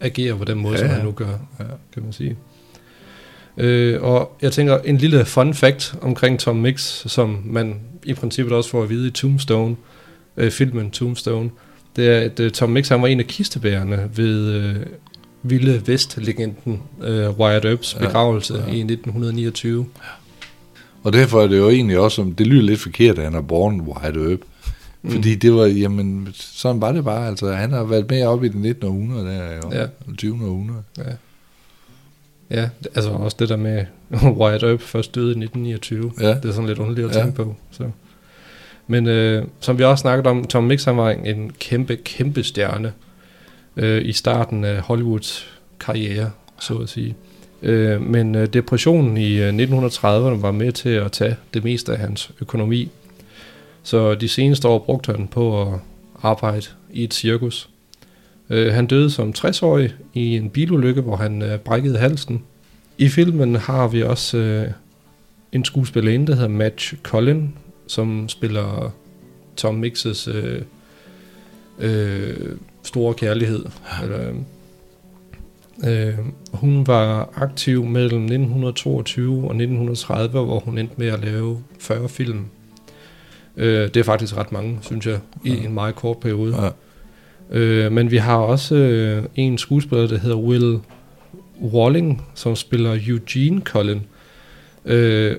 [0.00, 1.64] agere på den måde, Ja, ja, som han nu gør, Ja.
[1.94, 2.36] kan man sige.
[3.56, 6.80] Øh, og jeg tænker, en lille fun fact omkring Tom Mix,
[7.10, 9.76] som man i princippet også får at vide i Tombstone,
[10.36, 11.50] øh, filmen Tombstone,
[11.96, 14.76] det er, at øh, Tom Mix han var en af kistebærerne ved øh,
[15.42, 18.60] Vilde Vest-legenden øh, Wyatt Earps Ja, begravelse ja.
[18.60, 19.86] i 1929.
[21.02, 23.80] Og derfor er det jo egentlig også, det lyder lidt forkert, at han er born
[23.80, 24.40] wide up.
[25.02, 25.10] Mm.
[25.10, 27.28] Fordi det var, jamen, sådan var det bare.
[27.28, 28.86] Altså, han har været med op i det 19.
[28.88, 29.70] århundrede der, jo.
[29.72, 29.80] Ja.
[29.80, 29.86] Ja.
[30.18, 30.32] 20.
[30.46, 30.82] århundrede.
[30.98, 31.02] Ja.
[32.50, 33.84] Ja, altså også det der med
[34.40, 36.12] Wyatt Earp først døde i 1929.
[36.20, 36.28] Ja.
[36.34, 37.20] Det er sådan lidt underligt at Ja.
[37.22, 37.56] tænke på.
[37.70, 37.90] Så.
[38.86, 42.92] Men øh, som vi også snakket om, Tom Mix han var en kæmpe, kæmpe stjerne
[43.78, 47.16] øh, i starten af Hollywoods karriere, så at sige.
[47.62, 51.98] Øh, men øh, depressionen i øh, 1930'erne var med til at tage det meste af
[51.98, 52.90] hans økonomi.
[53.82, 55.78] Så de seneste år brugte han på at
[56.22, 57.68] arbejde i et cirkus.
[58.50, 62.42] Øh, han døde som 60-årig i en bilulykke, hvor han øh, brækkede halsen.
[62.98, 64.70] I filmen har vi også øh,
[65.52, 67.54] en skuespillerinde, der hedder Match Collin,
[67.86, 68.92] som spiller
[69.56, 70.62] Tom Mixes øh,
[71.78, 73.64] øh, store kærlighed.
[74.02, 74.32] Eller,
[75.86, 76.14] øh,
[76.52, 82.44] hun var aktiv mellem 1922 og 1930, hvor hun endte med at lave 40 film.
[83.56, 85.64] Øh, det er faktisk ret mange, synes jeg, i Ja.
[85.64, 86.56] en meget kort periode.
[86.62, 86.68] Ja.
[87.58, 90.78] Øh, men vi har også øh, en skuespiller, der hedder Will
[91.62, 94.06] Walling, som spiller Eugene Cullen.
[94.84, 95.36] Øh,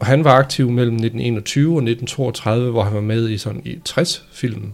[0.00, 3.78] og han var aktiv mellem 1921 og 1932, hvor han var med i sådan i
[3.84, 4.72] 60 film.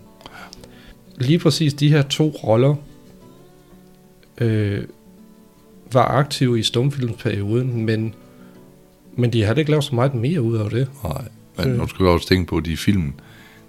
[1.18, 2.74] Lige præcis de her to roller
[4.38, 4.84] øh,
[5.92, 8.14] var aktive i stumfilmsperioden, men,
[9.16, 10.88] men de har heller ikke lavet så meget mere ud af det.
[11.04, 11.22] Nej,
[11.58, 11.78] men Øh.
[11.78, 13.12] nu skal du også tænke på, at de film,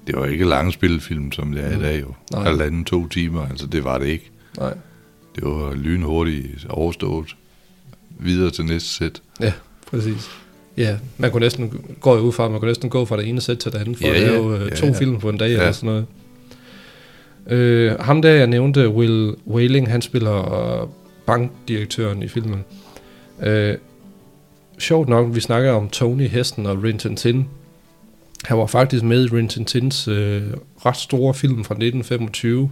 [0.07, 1.81] det var ikke lange spillefilm, som det er i Mm.
[1.81, 2.13] dag jo.
[2.31, 2.43] Nej.
[2.43, 4.31] Halvanden, to timer, altså det var det ikke.
[4.57, 4.73] Nej.
[5.35, 7.35] Det var lynhurtigt overstået.
[8.19, 9.21] Videre til næste sæt.
[9.87, 10.29] Præcis.
[10.77, 13.57] Ja, man kunne næsten gå ud fra, man kunne næsten gå fra det ene sæt
[13.57, 14.27] til det andet, for Ja, at ja.
[14.27, 14.91] lave øh, Ja, to ja.
[14.91, 15.53] film på en dag Ja.
[15.53, 16.05] eller sådan noget.
[17.47, 20.89] Øh, ham der, jeg nævnte, Will Whaling, han spiller
[21.25, 22.65] bankdirektøren i filmen.
[23.43, 23.77] Øh,
[24.79, 27.45] sjovt nok, vi snakker om Tony Hesten og Rin Tin Tin.
[28.43, 30.43] Han var faktisk med i Rin Tin Tins øh,
[30.85, 32.71] ret store film fra 1925,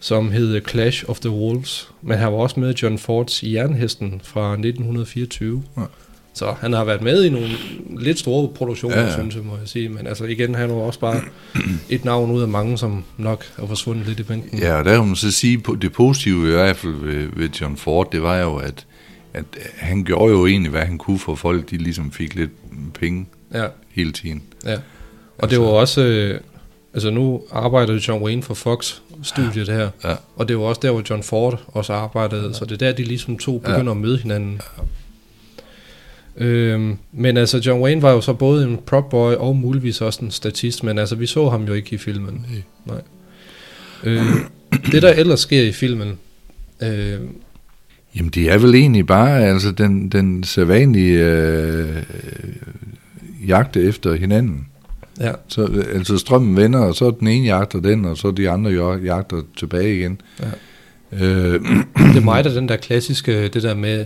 [0.00, 1.90] som hed Clash of the Wolves.
[2.02, 5.62] Men han var også med i John Fords Jernhesten fra 1924.
[5.76, 5.82] Ja.
[6.34, 7.48] Så han har været med i nogle
[7.98, 9.12] lidt store produktioner, ja, Ja, ja.
[9.14, 9.20] ja.
[9.20, 9.88] synes jeg, må jeg sige.
[9.88, 11.20] Men altså igen, han var også bare
[11.88, 14.58] et navn ud af mange, som nok er forsvundet lidt i bænken.
[14.58, 17.76] Ja, og der kan man så sige, det positive i hvert fald ved, ved John
[17.76, 18.86] Ford, det var jo, at,
[19.34, 19.44] at
[19.76, 22.50] han gjorde jo egentlig, hvad han kunne for folk, de ligesom fik lidt
[22.94, 23.66] penge ja.
[23.90, 24.42] hele tiden.
[24.66, 24.76] Ja,
[25.38, 26.40] og det var også, øh,
[26.94, 30.14] altså nu arbejder John Wayne for Fox studiet her, Ja.
[30.36, 32.52] og det var også der, hvor John Ford også arbejdede, ja.
[32.52, 33.90] så det er der, de ligesom to begynder ja.
[33.90, 34.60] at møde hinanden.
[36.36, 40.24] Øhm, men altså, John Wayne var jo så både en prop boy og muligvis også
[40.24, 42.46] en statist, men altså, vi så ham jo ikke i filmen.
[42.86, 43.00] Nej.
[44.04, 44.26] Øh,
[44.92, 46.18] det, der ellers sker i filmen,
[46.82, 47.20] øh,
[48.16, 51.96] Jamen, det er vel egentlig bare altså, den, den sædvanlige øh,
[53.48, 54.66] jagt efter hinanden.
[55.20, 58.50] ja, Så, øh, altså strømmen vender, og så den ene jagter den, og så de
[58.50, 58.70] andre
[59.04, 60.20] jagter tilbage igen.
[60.40, 60.46] Ja.
[61.26, 61.60] Øh,
[62.12, 64.04] det er meget af den der klassiske, det der med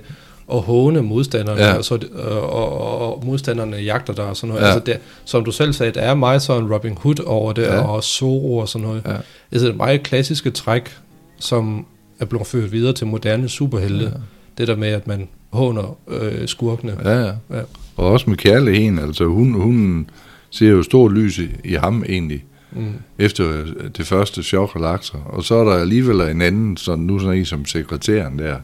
[0.52, 1.74] at håne modstanderne, ja.
[1.76, 4.62] Og, så, det- og, og, og modstanderne jagter dig og sådan noget.
[4.62, 4.66] Ja.
[4.66, 7.80] Altså det, som du selv sagde, der er meget sådan Robin Hood over det, ja.
[7.80, 9.02] Og Zorro og sådan noget.
[9.06, 9.16] Ja.
[9.52, 10.96] Altså det er meget klassiske træk,
[11.38, 11.86] som
[12.20, 14.04] er blevet ført videre til moderne superhelte.
[14.04, 14.10] Ja.
[14.58, 16.96] Det der med, at man håner øh, skurkene.
[17.04, 17.26] ja, ja.
[17.50, 17.60] Ja.
[17.96, 20.10] Og også med kærligheden, altså hun, hun
[20.50, 22.92] ser jo stort lys i, i ham egentlig, Mm.
[23.18, 23.64] efter
[23.96, 25.20] det første chok lagt sig.
[25.26, 28.56] Og så er der alligevel en anden, sådan, nu sådan en som sekretæren der.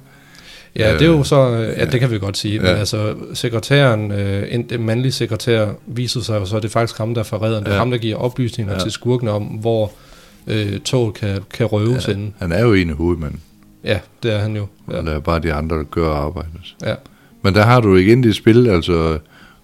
[0.77, 2.75] Ja, det er jo så, øh, ja, det kan vi godt sige, men Ja.
[2.75, 6.99] altså sekretæren, øh, en, den mandlige sekretær, viser sig jo så, at det er faktisk
[6.99, 7.65] ham, der er forræderen.
[7.65, 8.79] Det er ham, der giver oplysninger ja.
[8.79, 9.93] Til skurkene om, hvor
[10.47, 12.13] øh, toget kan, kan røves ja.
[12.13, 12.35] Inden.
[12.39, 13.41] han er jo en af hovedmanden.
[13.85, 14.67] Ja, det er han jo.
[14.91, 14.97] Ja.
[14.97, 16.77] Og lader bare de andre der gør arbejdet.
[16.83, 16.95] Ja.
[17.43, 19.19] Men der har du igen det spil, altså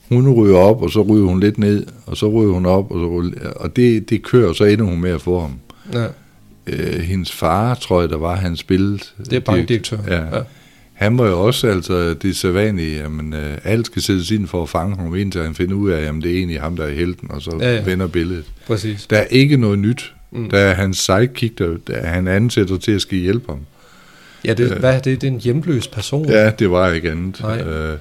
[0.09, 2.99] hun ryger op, og så ryger hun lidt ned, og så ryger hun op, og,
[2.99, 5.53] så ryger, og det, det kører, så ender hun med at få ham.
[5.94, 6.07] ja.
[6.66, 8.99] Øh, hendes far, tror jeg, der var, han spillede.
[9.18, 9.97] Det er bankdirektør.
[10.09, 10.16] Ja.
[10.37, 10.42] ja.
[10.98, 14.68] Han var jo også altså det sædvanlige, jamen øh, alt skal sættes ind for at
[14.68, 17.30] fange ham, indtil han finder ud af, at det er egentlig ham, der er helten,
[17.30, 18.44] og så Ja, ja, vender billedet.
[18.66, 19.06] Præcis.
[19.06, 20.12] Der er ikke noget nyt.
[20.30, 20.50] Mm.
[20.50, 23.58] Der er hans sidekick, der, der han ansætter til at skal hjælpe ham.
[24.44, 24.78] Ja, det, Øh.
[24.78, 25.20] hvad er det?
[25.20, 26.28] Det er en hjemløs person.
[26.28, 27.40] Ja, det var ikke andet.
[27.40, 27.61] Nej.
[27.61, 27.98] Øh,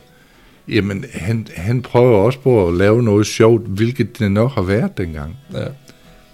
[0.70, 4.98] jamen, han, han prøver også på at lave noget sjovt, hvilket det nok har været
[4.98, 5.38] dengang.
[5.54, 5.60] ja.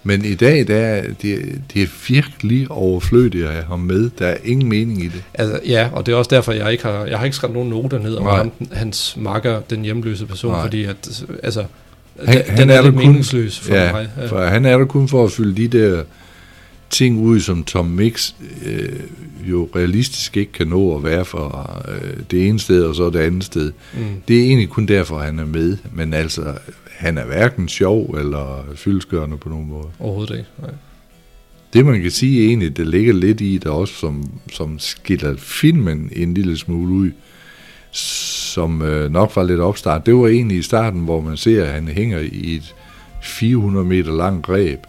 [0.03, 4.09] Men i dag, der er, det, det er virkelig overflødigt at have ham med.
[4.19, 5.23] Der er ingen mening i det.
[5.33, 7.69] Altså, ja, og det er også derfor, jeg ikke har, jeg har ikke skrevet nogen
[7.69, 10.61] noter ned om ham, hans makker, den hjemløse person, Nej.
[10.61, 11.63] fordi at, altså,
[12.25, 14.09] Han- den han er, er lidt kun- meningsløs for ja, mig.
[14.17, 14.25] Ja.
[14.25, 16.03] for han er der kun for at fylde de der
[16.89, 18.33] ting ud, som Tom Mix
[18.65, 18.89] øh,
[19.49, 23.19] jo realistisk ikke kan nå at være fra øh, det ene sted og så det
[23.19, 23.71] andet sted.
[23.93, 23.99] Mm.
[24.27, 26.43] Det er egentlig kun derfor, han er med, men altså,
[27.03, 29.87] han er hverken sjov eller fyldskørende på nogen måde.
[29.99, 30.49] Overhovedet ikke.
[30.61, 30.71] Nej.
[31.73, 36.09] Det man kan sige egentlig, det ligger lidt i der også, som, som skiller filmen
[36.15, 37.11] en lille smule ud,
[37.91, 40.05] som øh, nok var lidt opstart.
[40.05, 42.75] Det var egentlig i starten, hvor man ser, at han hænger i et
[43.21, 44.79] 400 meter langt greb,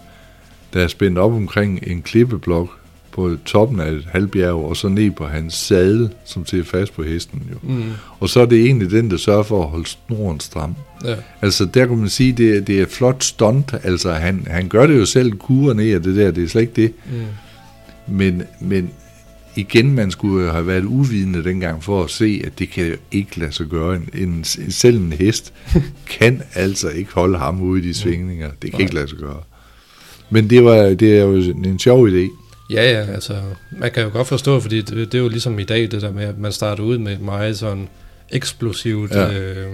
[0.75, 2.84] der er spændt op omkring en klippeblok
[3.15, 7.03] på toppen af et halvbjerg, og så ned på hans sadel, som sidder fast på
[7.03, 7.57] hesten jo.
[7.63, 7.83] Mm.
[8.21, 10.75] Og så er det egentlig den, der sørger for at holde snoren stram.
[11.05, 11.15] Ja.
[11.43, 13.75] Altså, der kan man sige, det, er- det er et flot stunt.
[13.83, 16.63] Altså, han, han gør det jo selv, kurer ned af det der, det er slet
[16.63, 16.93] ikke det.
[18.09, 18.15] Mm.
[18.17, 18.91] Men, men
[19.57, 23.39] igen, man skulle have været uvidende dengang for at se, at det kan jo ikke
[23.39, 23.97] lade sig gøre.
[23.97, 25.53] En, en, selv en hest
[26.19, 28.51] kan altså ikke holde ham ude i de svingninger.
[28.63, 28.81] Det kan Nej.
[28.81, 29.41] ikke lade sig gøre.
[30.31, 32.29] Men det, var, det er jo en sjov idé.
[32.71, 33.37] Ja, ja, altså,
[33.71, 36.13] man kan jo godt forstå, fordi det, det er jo ligesom i dag, det der
[36.13, 37.89] med, at man starter ud med et meget sådan
[38.31, 39.39] eksplosivt Ja.
[39.39, 39.67] øh,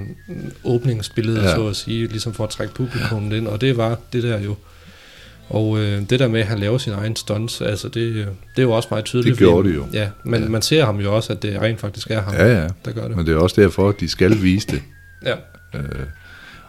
[0.65, 1.55] åbningsbillede, Ja.
[1.55, 4.57] så at sige, ligesom for at trække publikum ind, og det var det der jo.
[5.49, 8.63] Og øh, det der med, at han laver sin egen stunts, altså det, det er
[8.63, 9.33] jo også meget tydeligt.
[9.33, 9.87] Det gjorde fordi- det jo.
[9.93, 10.49] Ja, men ja.
[10.49, 12.69] man ser ham jo også, at det rent faktisk er ham, Ja, ja.
[12.85, 13.17] der gør det.
[13.17, 14.83] Men det er også derfor, at de skal vise det.
[15.27, 15.35] Ja,
[15.75, 15.83] Øh,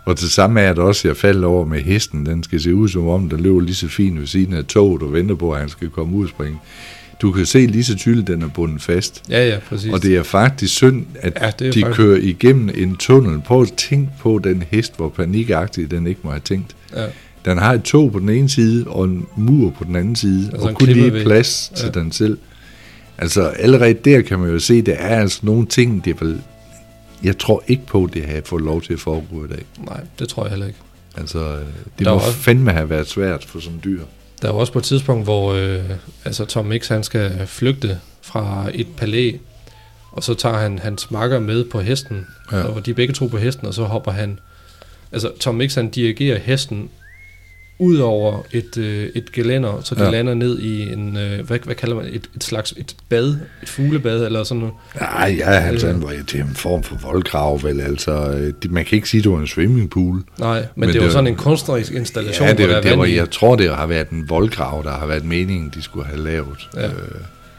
[0.05, 2.25] og til samme er det også, jeg faldt over med hesten.
[2.25, 5.01] Den skal se ud som om, den løber lige så fint ved siden af toget
[5.01, 6.57] og venter på, at han skal komme ud og springe.
[7.21, 9.23] Du kan se lige så tydeligt, at den er bundet fast.
[9.29, 9.91] ja, ja, præcis.
[9.93, 13.41] Og det er faktisk synd, at Ja, de faktisk- kører igennem en tunnel.
[13.45, 16.75] Prøv at tænke på den hest, hvor panikagtig den ikke må have tænkt.
[16.95, 17.05] ja,
[17.45, 20.49] Den har et tog på den ene side, og en mur på den anden side,
[20.53, 21.25] Altså og kun lige klippevæg.
[21.25, 21.99] plads til Ja.
[21.99, 22.37] den selv.
[23.17, 26.41] Altså allerede der kan man jo se, der er altså nogle ting, det er vel...
[27.23, 29.65] Jeg tror ikke på, det har fået lov til at foregå i dag.
[29.77, 30.79] nej, det tror jeg heller ikke.
[31.17, 31.65] Altså, øh,
[31.99, 34.01] det Der må også- fandme have været svært for sådan en dyr.
[34.41, 35.83] Der er også på et tidspunkt, hvor øh,
[36.25, 39.31] altså Tom Mix han skal flygte fra et palæ,
[40.11, 42.63] og så tager han hans makker med på hesten, ja.
[42.63, 44.39] og de er begge to på hesten, og så hopper han...
[45.11, 46.89] Altså Tom Mix han dirigerer hesten
[47.81, 50.09] ud over et, øh, et gelænder, så det Ja.
[50.09, 53.27] lander ned i en, øh, hvad, hvad kalder man et, et slags et bad,
[53.63, 54.73] et fuglebad eller sådan noget.
[54.99, 55.95] Nej, ja, altså, Øh.
[56.31, 57.81] det er en form for voldgrav, vel?
[57.81, 60.23] Altså, øh, de- man kan ikke sige, det var en swimmingpool.
[60.39, 62.77] Nej, men, Men det, det var sådan en kunstnerisk installation, Ja, det, hvor der var,
[62.77, 65.71] er det vand var, jeg tror, det har været en voldgrav, der har været meningen,
[65.75, 66.69] de skulle have lavet.
[66.75, 66.85] Ja.
[66.87, 66.91] Øh,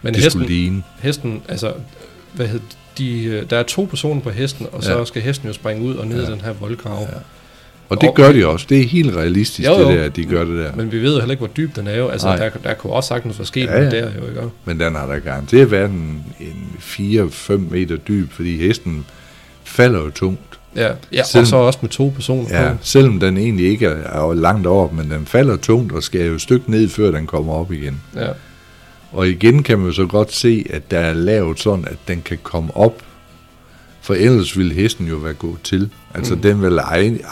[0.02, 0.82] Men det hesten, skulle ligne.
[1.00, 1.72] hesten, altså,
[2.32, 2.60] hvad hed,
[2.98, 5.04] de, øh, der er to personer på hesten, og så Ja.
[5.04, 6.28] skal hesten jo springe ud og ned Ja.
[6.28, 7.00] i den her voldgrav.
[7.00, 7.06] Ja.
[7.92, 8.66] Og det gør de også.
[8.68, 9.88] Det er helt realistisk, Jo, jo.
[9.90, 10.72] det der, at de gør det der.
[10.76, 12.08] Men vi ved jo heller ikke, hvor dyb den er jo.
[12.08, 12.36] Altså, Nej.
[12.36, 14.40] der, der kunne også sagtens være sket Ja, ja, der jo, ikke?
[14.64, 19.04] Men den har da garanteret været en, en 4-5 meter dyb, fordi hesten
[19.64, 20.40] falder jo tungt.
[20.76, 22.76] Ja, ja Selvom- og så også med to personer Ja, på.
[22.82, 26.34] selvom den egentlig ikke er, er langt op, men den falder tungt og skal jo
[26.34, 28.00] et stykke ned, før den kommer op igen.
[28.16, 28.28] Ja,
[29.12, 32.22] Og igen kan man jo så godt se, at der er lavet sådan, at den
[32.24, 32.94] kan komme op,
[34.02, 35.90] for ellers ville hesten jo være gået til.
[36.14, 36.40] Altså mm.
[36.42, 36.80] Den vil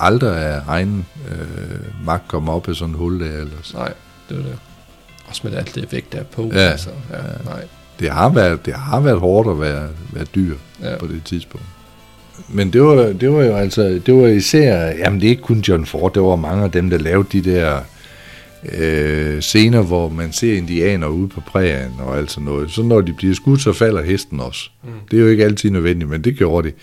[0.01, 3.75] aldrig af egen øh, magt komme op i sådan en hul der ellers.
[3.75, 3.93] nej,
[4.29, 4.59] det var det.
[5.29, 6.51] Også med alt det vægt, der er på.
[6.55, 6.59] Ja.
[6.59, 7.23] Altså, ja, Ja.
[7.45, 7.65] nej.
[8.01, 10.97] Det har været, det har været hårdt at være, være dyr Ja.
[10.99, 11.67] på det tidspunkt.
[12.49, 15.59] Men det var, det var jo altså, det var især, jamen det er ikke kun
[15.61, 17.81] John Ford, det var mange af dem, der lavede de der
[18.79, 22.71] øh, scener, hvor man ser indianer ude på prærien og alt sådan noget.
[22.71, 24.71] Så når de bliver skudt, så falder hesten også.
[24.85, 24.91] Mm.
[25.11, 26.75] Det er jo ikke altid nødvendigt, men det gjorde de.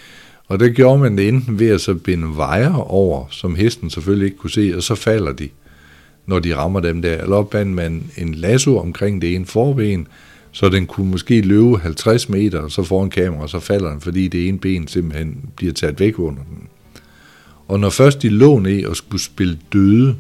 [0.48, 4.26] Og der gjorde man det enten ved at så binde vejer over, som hesten selvfølgelig
[4.26, 5.50] ikke kunne se, og så falder de,
[6.26, 7.22] når de rammer dem der.
[7.22, 10.08] Eller opbandt man en lasso omkring det ene forben,
[10.52, 14.02] så den kunne måske løbe 50 meter, og så foran kamera, og så falder den,
[14.02, 16.68] fordi det ene ben simpelthen bliver taget væk under den.
[17.68, 20.16] Og når først de lå ned og skulle spille døde,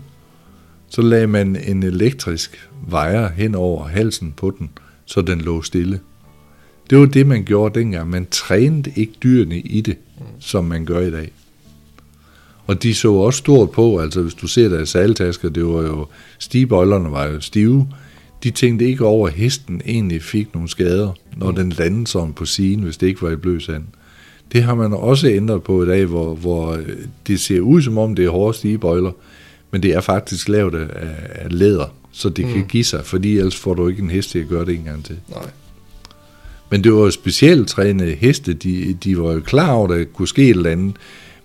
[0.89, 4.69] så lagde man en elektrisk vejer hen over halsen på den,
[5.05, 5.99] så den lå stille.
[6.89, 8.09] Det var det, man gjorde dengang.
[8.09, 9.97] Man trænede ikke dyrene i det,
[10.39, 11.31] som man gør i dag.
[12.67, 16.07] Og de så også stort på, altså hvis du ser deres saltasker, det var jo,
[16.39, 17.87] stigebøjlerne var jo stive.
[18.43, 22.45] De tænkte ikke over, at hesten egentlig fik nogle skader, når den landede sådan på
[22.45, 23.83] siden, hvis det ikke var i blød sand.
[24.51, 26.97] Det har man også ændret på i dag, hvor, hvor øh,
[27.27, 29.11] det ser ud som om, det er hårde stigebøjler,
[29.77, 30.87] men det er faktisk lavet af,
[31.35, 32.53] af læder, så det mm.
[32.53, 34.83] kan give sig, fordi ellers får du ikke en hest til at gøre det en
[34.83, 35.17] gang til.
[35.29, 35.45] Nej.
[36.69, 40.05] Men det var jo specielt trænede heste, de, de var jo klar over, at der
[40.13, 40.95] kunne ske et eller andet,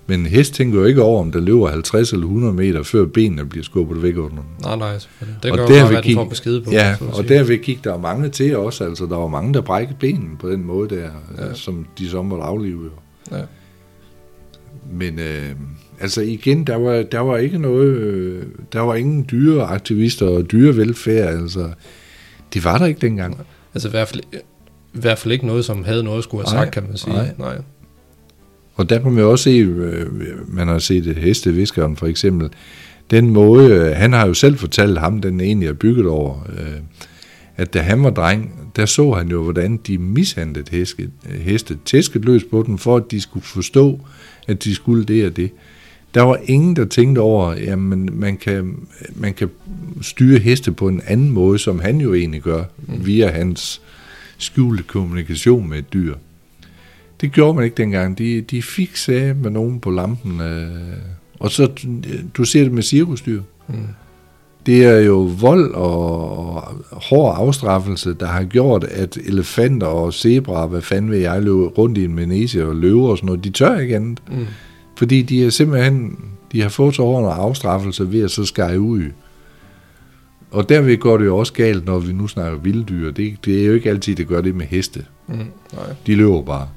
[0.06, 3.04] men en hest tænker jo ikke over, om der løber 50 eller 100 meter, før
[3.04, 4.44] benene bliver skubbet væk under den.
[4.62, 5.42] Nej, nej, selvfølgelig.
[5.42, 6.70] Det Og kan jo bare gik- får besked på.
[6.70, 10.36] Ja, og derved gik der mange til også, altså der var mange, der brækkede benene
[10.38, 11.54] på den måde der, ja.
[11.54, 12.80] som de så måtte aflive.
[12.84, 13.36] Jo.
[13.36, 13.42] Ja.
[14.92, 15.50] Men øh,
[16.02, 21.40] altså igen, der var, der var ikke noget, øh, der var ingen dyreaktivister og dyrevelfærd,
[21.40, 21.68] altså
[22.54, 23.38] det var der ikke dengang.
[23.74, 24.22] Altså i hvert fald,
[24.94, 26.96] i hvert fald ikke noget, som havde noget at skulle have Nej, sagt, kan man
[26.96, 27.12] sige.
[27.12, 27.34] nej.
[27.38, 27.58] nej.
[28.74, 30.06] Og der kan man jo også se, øh,
[30.48, 32.50] man har set det hesteviskeren for eksempel,
[33.10, 36.80] den måde, øh, han har jo selv fortalt ham, den egentlig er bygget over, øh,
[37.56, 41.10] at da han var dreng, der så han jo, hvordan de mishandlede heste,
[41.40, 44.00] heste tæsket løs på dem, for at de skulle forstå,
[44.48, 45.50] at de skulle det og det.
[46.14, 48.76] Der var ingen, der tænkte over, jamen man kan,
[49.14, 49.50] man kan
[50.02, 53.80] styre heste på en anden måde, som han jo egentlig gør, via hans
[54.38, 56.14] skjulte kommunikation med et dyr.
[57.20, 58.18] Det gjorde man ikke dengang.
[58.18, 60.40] De, de fik sagde med nogen på lampen.
[60.40, 60.68] Øh,
[61.38, 61.70] og så,
[62.34, 63.42] du ser det med cirkusdyr.
[63.68, 63.74] Mm.
[64.66, 66.54] Det er jo vold og,
[66.90, 71.66] og hård afstraffelse, der har gjort, at elefanter og zebraer, hvad fanden vil jeg, løber
[71.66, 74.22] rundt i en manege og løver og sådan noget, de tør ikke andet.
[74.30, 74.46] Mm.
[75.02, 76.18] Fordi de er simpelthen,
[76.52, 79.02] de har fået så en afstraffelse ved at så skære ud.
[80.50, 83.10] Og derved går det jo også galt, når vi nu snakker vilddyr.
[83.10, 85.04] Det, det er jo ikke altid, det gør det med heste.
[85.28, 85.34] Mm.
[85.34, 85.46] Nej.
[86.06, 86.68] De løber bare,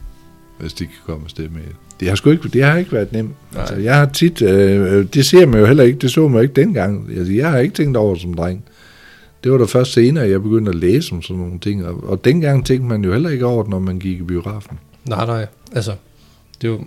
[0.60, 1.76] hvis de kan komme afsted med det.
[2.00, 3.32] Det har, sgu ikke, det har ikke været nemt.
[3.54, 3.62] Nej.
[3.62, 6.42] Altså, jeg har tit, øh, det ser man jo heller ikke, det så man jo
[6.42, 7.10] ikke dengang.
[7.18, 8.64] Altså, jeg har ikke tænkt over som dreng.
[9.44, 11.86] Det var da først senere, jeg begyndte at læse om sådan nogle ting.
[11.86, 14.80] Og, og dengang tænkte man jo heller ikke over det, når man gik i biografen.
[15.10, 15.48] Nej, nej.
[15.76, 15.92] Altså,
[16.62, 16.80] det er jo,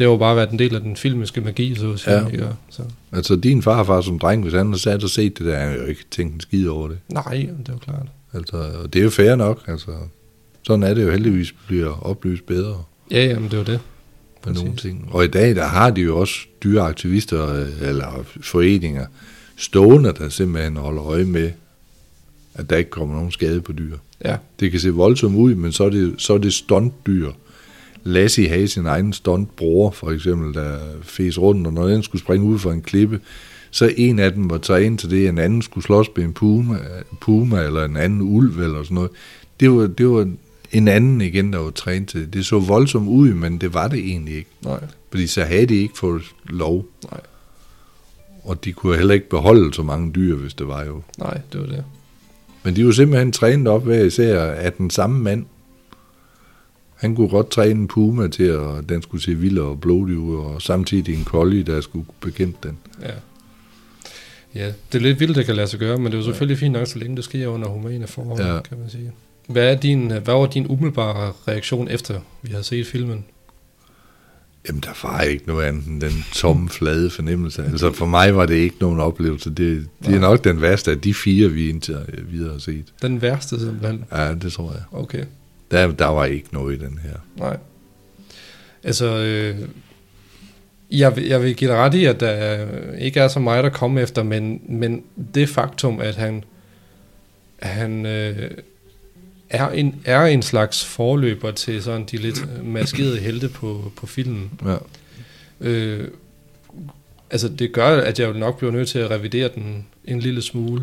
[0.00, 2.16] det har jo bare været en del af den filmiske magi, så at sige.
[2.18, 2.26] Ja.
[2.26, 2.46] Ikke?
[2.70, 2.82] Så,
[3.12, 5.84] Altså din farfar som dreng, hvis han havde sat og set det der, han jo
[5.84, 6.98] ikke tænkt en skid over det.
[7.08, 7.24] nej,
[7.58, 8.06] det er jo klart.
[8.34, 9.62] Altså, og det er jo fair nok.
[9.66, 9.90] Altså,
[10.62, 13.80] sådan er det jo heldigvis, bliver oplyst bedre Ja, jamen, det er jo det.
[14.42, 15.08] på nogle ting.
[15.12, 16.34] Og i dag, der har de jo også
[16.64, 19.06] dyreaktivister øh, eller foreninger
[19.56, 21.50] stående, der simpelthen holder øje med,
[22.54, 23.96] at der ikke kommer nogen skade på dyr.
[24.24, 27.30] Ja, Det kan se voldsomt ud, men så er det, så er det stuntdyr.
[28.04, 32.46] Lassie havde sin egen stuntbror, for eksempel, der fes rundt, og når den skulle springe
[32.46, 33.20] ud fra en klippe,
[33.70, 36.78] så en af dem var trænet til det, en anden skulle slås med en puma,
[37.20, 39.10] puma eller en anden ulv eller sådan noget.
[39.60, 40.30] Det var, det var
[40.72, 42.34] en anden igen, der var trænet til det.
[42.34, 44.50] Det så voldsomt ud, men det var det egentlig ikke.
[44.64, 47.20] nej, Fordi så havde de ikke fået lov, nej,
[48.44, 51.02] og de kunne heller ikke beholde så mange dyr, hvis det var jo.
[51.18, 51.84] nej, det var det.
[52.62, 55.44] Men de var simpelthen trænet op hver især af den samme mand.
[57.00, 60.36] Han kunne godt træne en puma til, at den skulle se vild og blodig ud,
[60.36, 62.78] og samtidig en collie, der skulle bekæmpe den.
[63.02, 63.10] Ja.
[64.54, 66.58] Ja, det er lidt vildt, det kan lade sig gøre, men det er jo selvfølgelig
[66.58, 68.54] fint nok, så længe det sker under humane forhold, Ja.
[68.54, 68.60] ja.
[68.60, 69.12] kan man sige.
[69.48, 73.24] Hvad, er din, hvad var din umiddelbare reaktion efter, vi har set filmen?
[74.68, 77.62] Jamen, der var ikke noget andet end den tomme, flade fornemmelse.
[77.64, 79.50] Altså, for mig var det ikke nogen oplevelse.
[79.50, 81.96] Det, det er nok den værste af de fire, vi indtil
[82.30, 82.84] videre har set.
[83.02, 84.04] Den værste simpelthen.
[84.12, 84.82] Ja, det tror jeg.
[84.92, 85.24] Okay,
[85.70, 87.14] Der, der var ikke noget i den her.
[87.36, 87.56] nej.
[88.84, 89.56] Altså, øh,
[90.90, 92.66] jeg, vil- jeg vil give dig ret i, at der
[92.98, 95.02] ikke er så meget at komme efter, men, men
[95.34, 96.44] det faktum, at han,
[97.62, 98.50] han øh,
[99.50, 104.50] er, en, er en slags forløber til sådan de lidt maskerede helte på, på filmen,
[104.66, 104.76] Ja.
[105.60, 106.08] Øh,
[107.30, 110.82] altså det gør, at jeg nok blive nødt til at revidere den en lille smule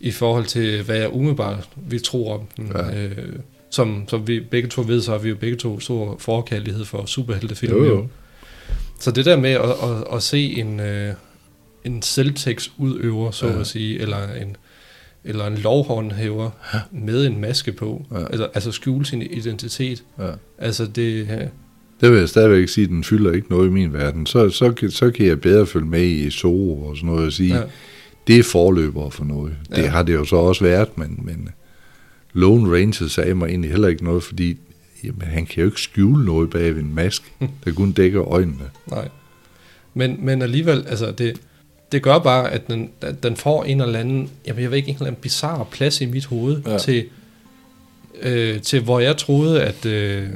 [0.00, 2.72] i forhold til, hvad jeg umiddelbart vil tro om den.
[2.74, 3.02] Ja.
[3.04, 3.32] Øh,
[3.72, 7.06] som, som vi begge to ved, så har vi jo begge to stor forkærlighed for
[7.06, 7.72] superheltefilm.
[7.76, 8.06] Jo, jo.
[9.00, 11.14] Så det der med at, at, at se en, øh,
[11.84, 13.60] en selvtægtsudøver, så Ja.
[13.60, 14.56] at sige, eller en,
[15.24, 16.50] eller en lovhåndhæver
[16.92, 18.24] med en maske på, Ja.
[18.26, 20.30] altså, altså skjule sin identitet, Ja.
[20.58, 21.40] altså det, øh,
[22.00, 24.26] Det vil jeg stadigvæk sige, at den fylder ikke noget i min verden.
[24.26, 27.54] Så, så, så kan jeg bedre følge med i Zoo og sådan noget og sige,
[27.54, 27.66] ja, ja.
[28.26, 29.52] det er forløber for noget.
[29.70, 29.86] Det Ja.
[29.88, 31.48] har det jo så også været, men, men
[32.32, 34.58] Lone Ranger sagde mig egentlig heller ikke noget, fordi
[35.04, 37.32] jamen, han kan jo ikke skjule noget bag ved en mask,
[37.64, 38.70] der kun dækker øjnene.
[38.90, 39.08] Nej.
[39.94, 41.40] Men, men alligevel, altså det,
[41.92, 44.88] det gør bare, at den, at den får en eller anden, jamen jeg ved ikke,
[44.88, 46.78] en eller anden bizarre plads i mit hoved ja.
[46.78, 47.04] til,
[48.22, 50.28] øh, til hvor jeg troede, at, øh,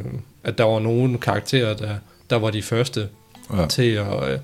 [0.44, 1.94] at der var nogle karakterer, der,
[2.30, 3.08] der var de første
[3.56, 3.66] Ja.
[3.66, 4.38] til at, øh,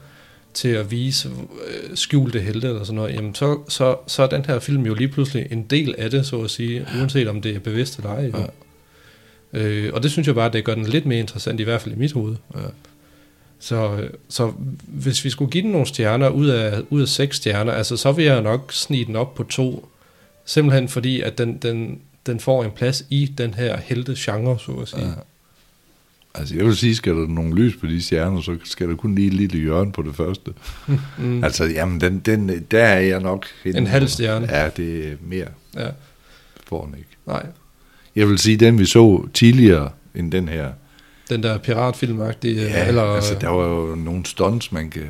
[0.54, 4.44] til at vise øh, skjulte helte eller sådan noget, jamen så, så, så er den
[4.44, 7.56] her film jo lige pludselig en del af det, så at sige, uanset om det
[7.56, 8.30] er bevidst eller ej.
[8.34, 8.46] Ja.
[9.52, 11.94] Øh, og det synes jeg bare, det gør den lidt mere interessant, i hvert fald
[11.94, 12.36] i mit hoved.
[12.54, 12.60] Ja.
[13.58, 14.52] Så, så
[14.86, 18.12] hvis vi skulle give den nogle stjerner ud af, ud af seks stjerner, altså så
[18.12, 19.88] vil jeg nok snige den op på to.
[20.44, 24.72] Simpelthen fordi, at den, den, den får en plads i den her helte genre, så
[24.72, 25.06] at sige.
[25.06, 25.12] Ja.
[26.34, 29.14] Altså jeg vil sige, skal der nogle lys på de stjerner, så skal der kun
[29.14, 30.50] lige et lille hjørne på det første.
[31.18, 31.44] Mm.
[31.44, 33.46] Altså, jamen, den, den, der er jeg nok...
[33.64, 34.48] En halv stjerne.
[34.56, 35.88] Ja, det er mere Ja,
[36.66, 37.10] får den ikke.
[37.26, 37.46] nej.
[38.16, 40.70] Jeg vil sige, den vi så tidligere end den her.
[41.30, 43.02] Den der piratfilmagtige, Ja, eller...
[43.02, 45.08] altså der var jo nogle stunts, man kan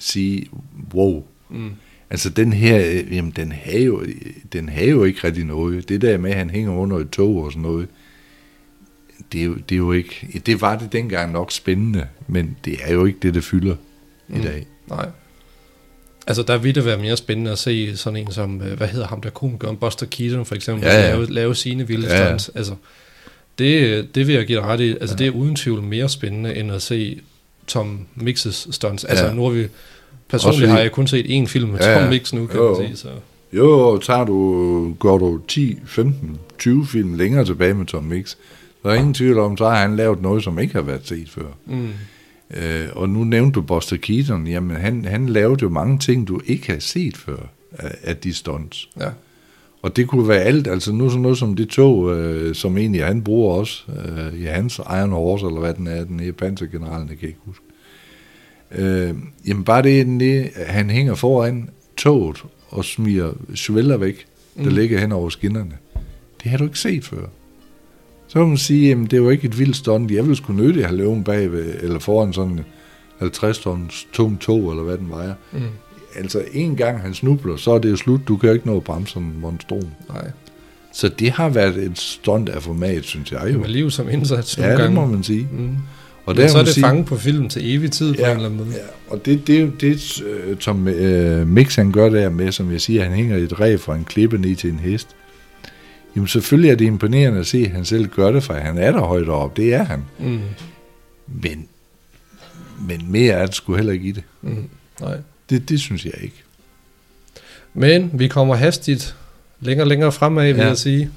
[0.00, 0.46] sige,
[0.94, 1.24] wow.
[1.50, 1.70] mm,
[2.10, 2.78] Altså den her,
[3.10, 4.02] jamen den havde jo,
[4.52, 5.88] den havde jo ikke rigtig noget.
[5.88, 7.88] Det der med, at han hænger under et tog og sådan noget,
[9.32, 12.76] det er, jo, det er jo ikke, det var det dengang nok spændende, men det
[12.84, 13.76] er jo ikke det, det fylder
[14.28, 14.40] mm.
[14.40, 14.66] i dag.
[14.88, 15.08] nej.
[16.26, 19.06] Altså, der ville det være mere spændende at se sådan en som, øh, hvad hedder
[19.06, 21.08] ham der komikeren, Buster Keaton for eksempel, Ja, ja.
[21.14, 22.26] lave, lave sine vilde Ja, ja.
[22.26, 22.48] stunts.
[22.54, 22.74] Altså,
[23.58, 24.90] det, det vil jeg give dig ret i.
[24.90, 25.24] Altså, Ja.
[25.24, 27.20] det er uden tvivl mere spændende, end at se
[27.66, 29.04] Tom Mixes stunts.
[29.04, 29.32] Altså, Ja.
[29.32, 29.66] nu har vi...
[30.28, 32.08] Personligt fordi- har jeg kun set én film med Ja, Tom.
[32.08, 32.96] Mix nu, kan Jo, man sige.
[32.96, 33.08] Så.
[33.52, 38.36] Jo, tager du, går du 10, 15, 20 film længere tilbage med Tom Mix,
[38.82, 41.30] så er ingen tvivl om, så har han lavet noget, som ikke har været set
[41.30, 41.46] før.
[41.66, 41.88] Mm.
[42.56, 46.40] Øh, og nu nævnte du Buster Keaton, jamen han, han lavede jo mange ting, du
[46.46, 47.36] ikke har set før
[47.78, 48.88] af, af de stunts.
[49.00, 49.08] Ja.
[49.82, 53.04] Og det kunne være alt, altså nu sådan noget som de to, øh, som egentlig
[53.04, 57.08] han bruger også, øh, i hans Iron Horse, eller hvad den er, den er pansergeneralen,
[57.08, 57.64] det kan jeg ikke huske.
[58.74, 59.14] Øh,
[59.46, 64.26] jamen bare det, det, han hænger foran toget og smiger svæller væk,
[64.56, 64.74] der Mm.
[64.74, 65.72] ligger hen over skinnerne.
[66.42, 67.26] Det har du ikke set før.
[68.32, 70.10] Så kan man sige, jamen det jo ikke et vildt stunt.
[70.10, 72.60] Jeg ville sgu nødt have løven bagved, eller foran sådan en
[73.18, 75.34] 50 tons tung tog, eller hvad den vejer.
[75.52, 75.60] Mm.
[76.16, 78.20] Altså en gang han snubler, så er det jo slut.
[78.28, 79.82] Du kan jo ikke nå at bremse sådan en monstrum.
[80.08, 80.30] Nej.
[80.92, 83.58] Så det har været et stunt af format, synes jeg jo.
[83.58, 84.94] Med liv som indsats nogle Ja, det gange.
[84.94, 85.48] må man sige.
[85.52, 85.68] Mm.
[86.26, 88.30] Og der Men så er det sige, fanget på film til evig tid på Ja,
[88.30, 88.70] en eller anden måde.
[88.76, 92.52] Ja, og det, det er jo det, øh, som øh, Mix han gør der med,
[92.52, 95.08] som jeg siger, han hænger i et ræb fra en klippe ned til en hest.
[96.16, 98.92] Jamen selvfølgelig er det imponerende at se, at han selv gør det, for han er
[98.92, 99.56] der højt op.
[99.56, 100.04] Det er han.
[100.18, 100.40] Mm.
[101.26, 101.68] Men,
[102.88, 104.22] men mere er det sgu heller ikke i det.
[104.42, 104.68] Mm.
[105.00, 105.16] Nej.
[105.50, 105.68] det.
[105.68, 106.42] Det synes jeg ikke.
[107.74, 109.16] Men vi kommer hastigt
[109.60, 110.66] længere og længere fremad, vil Ja.
[110.66, 111.10] jeg sige.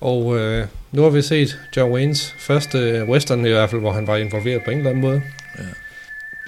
[0.00, 4.06] Og øh, nu har vi set John Waynes første western i hvert fald, hvor han
[4.06, 5.22] var involveret på en eller anden måde.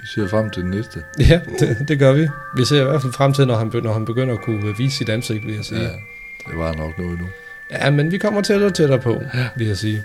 [0.01, 1.03] Vi ser frem til den næste.
[1.19, 2.27] Ja, det, det gør vi.
[2.57, 4.97] Vi ser i hvert fald frem til, når han, når han begynder at kunne vise
[4.97, 5.79] sit ansigt, vil jeg sige.
[5.81, 5.91] Ja, Ja,
[6.49, 7.25] det var nok noget nu.
[7.71, 9.45] ja men vi kommer tættere og tættere på, Ja.
[9.55, 10.03] vil jeg sige.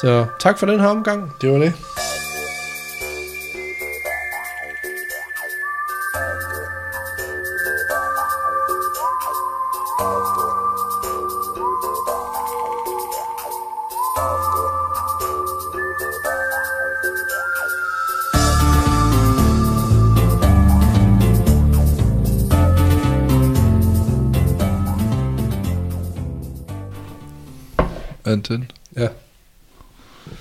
[0.00, 1.32] Så tak for den her omgang.
[1.40, 1.72] Det var det.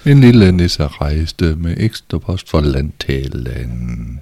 [0.05, 4.19] En lille nisse rejste med ekstra post for landtalen.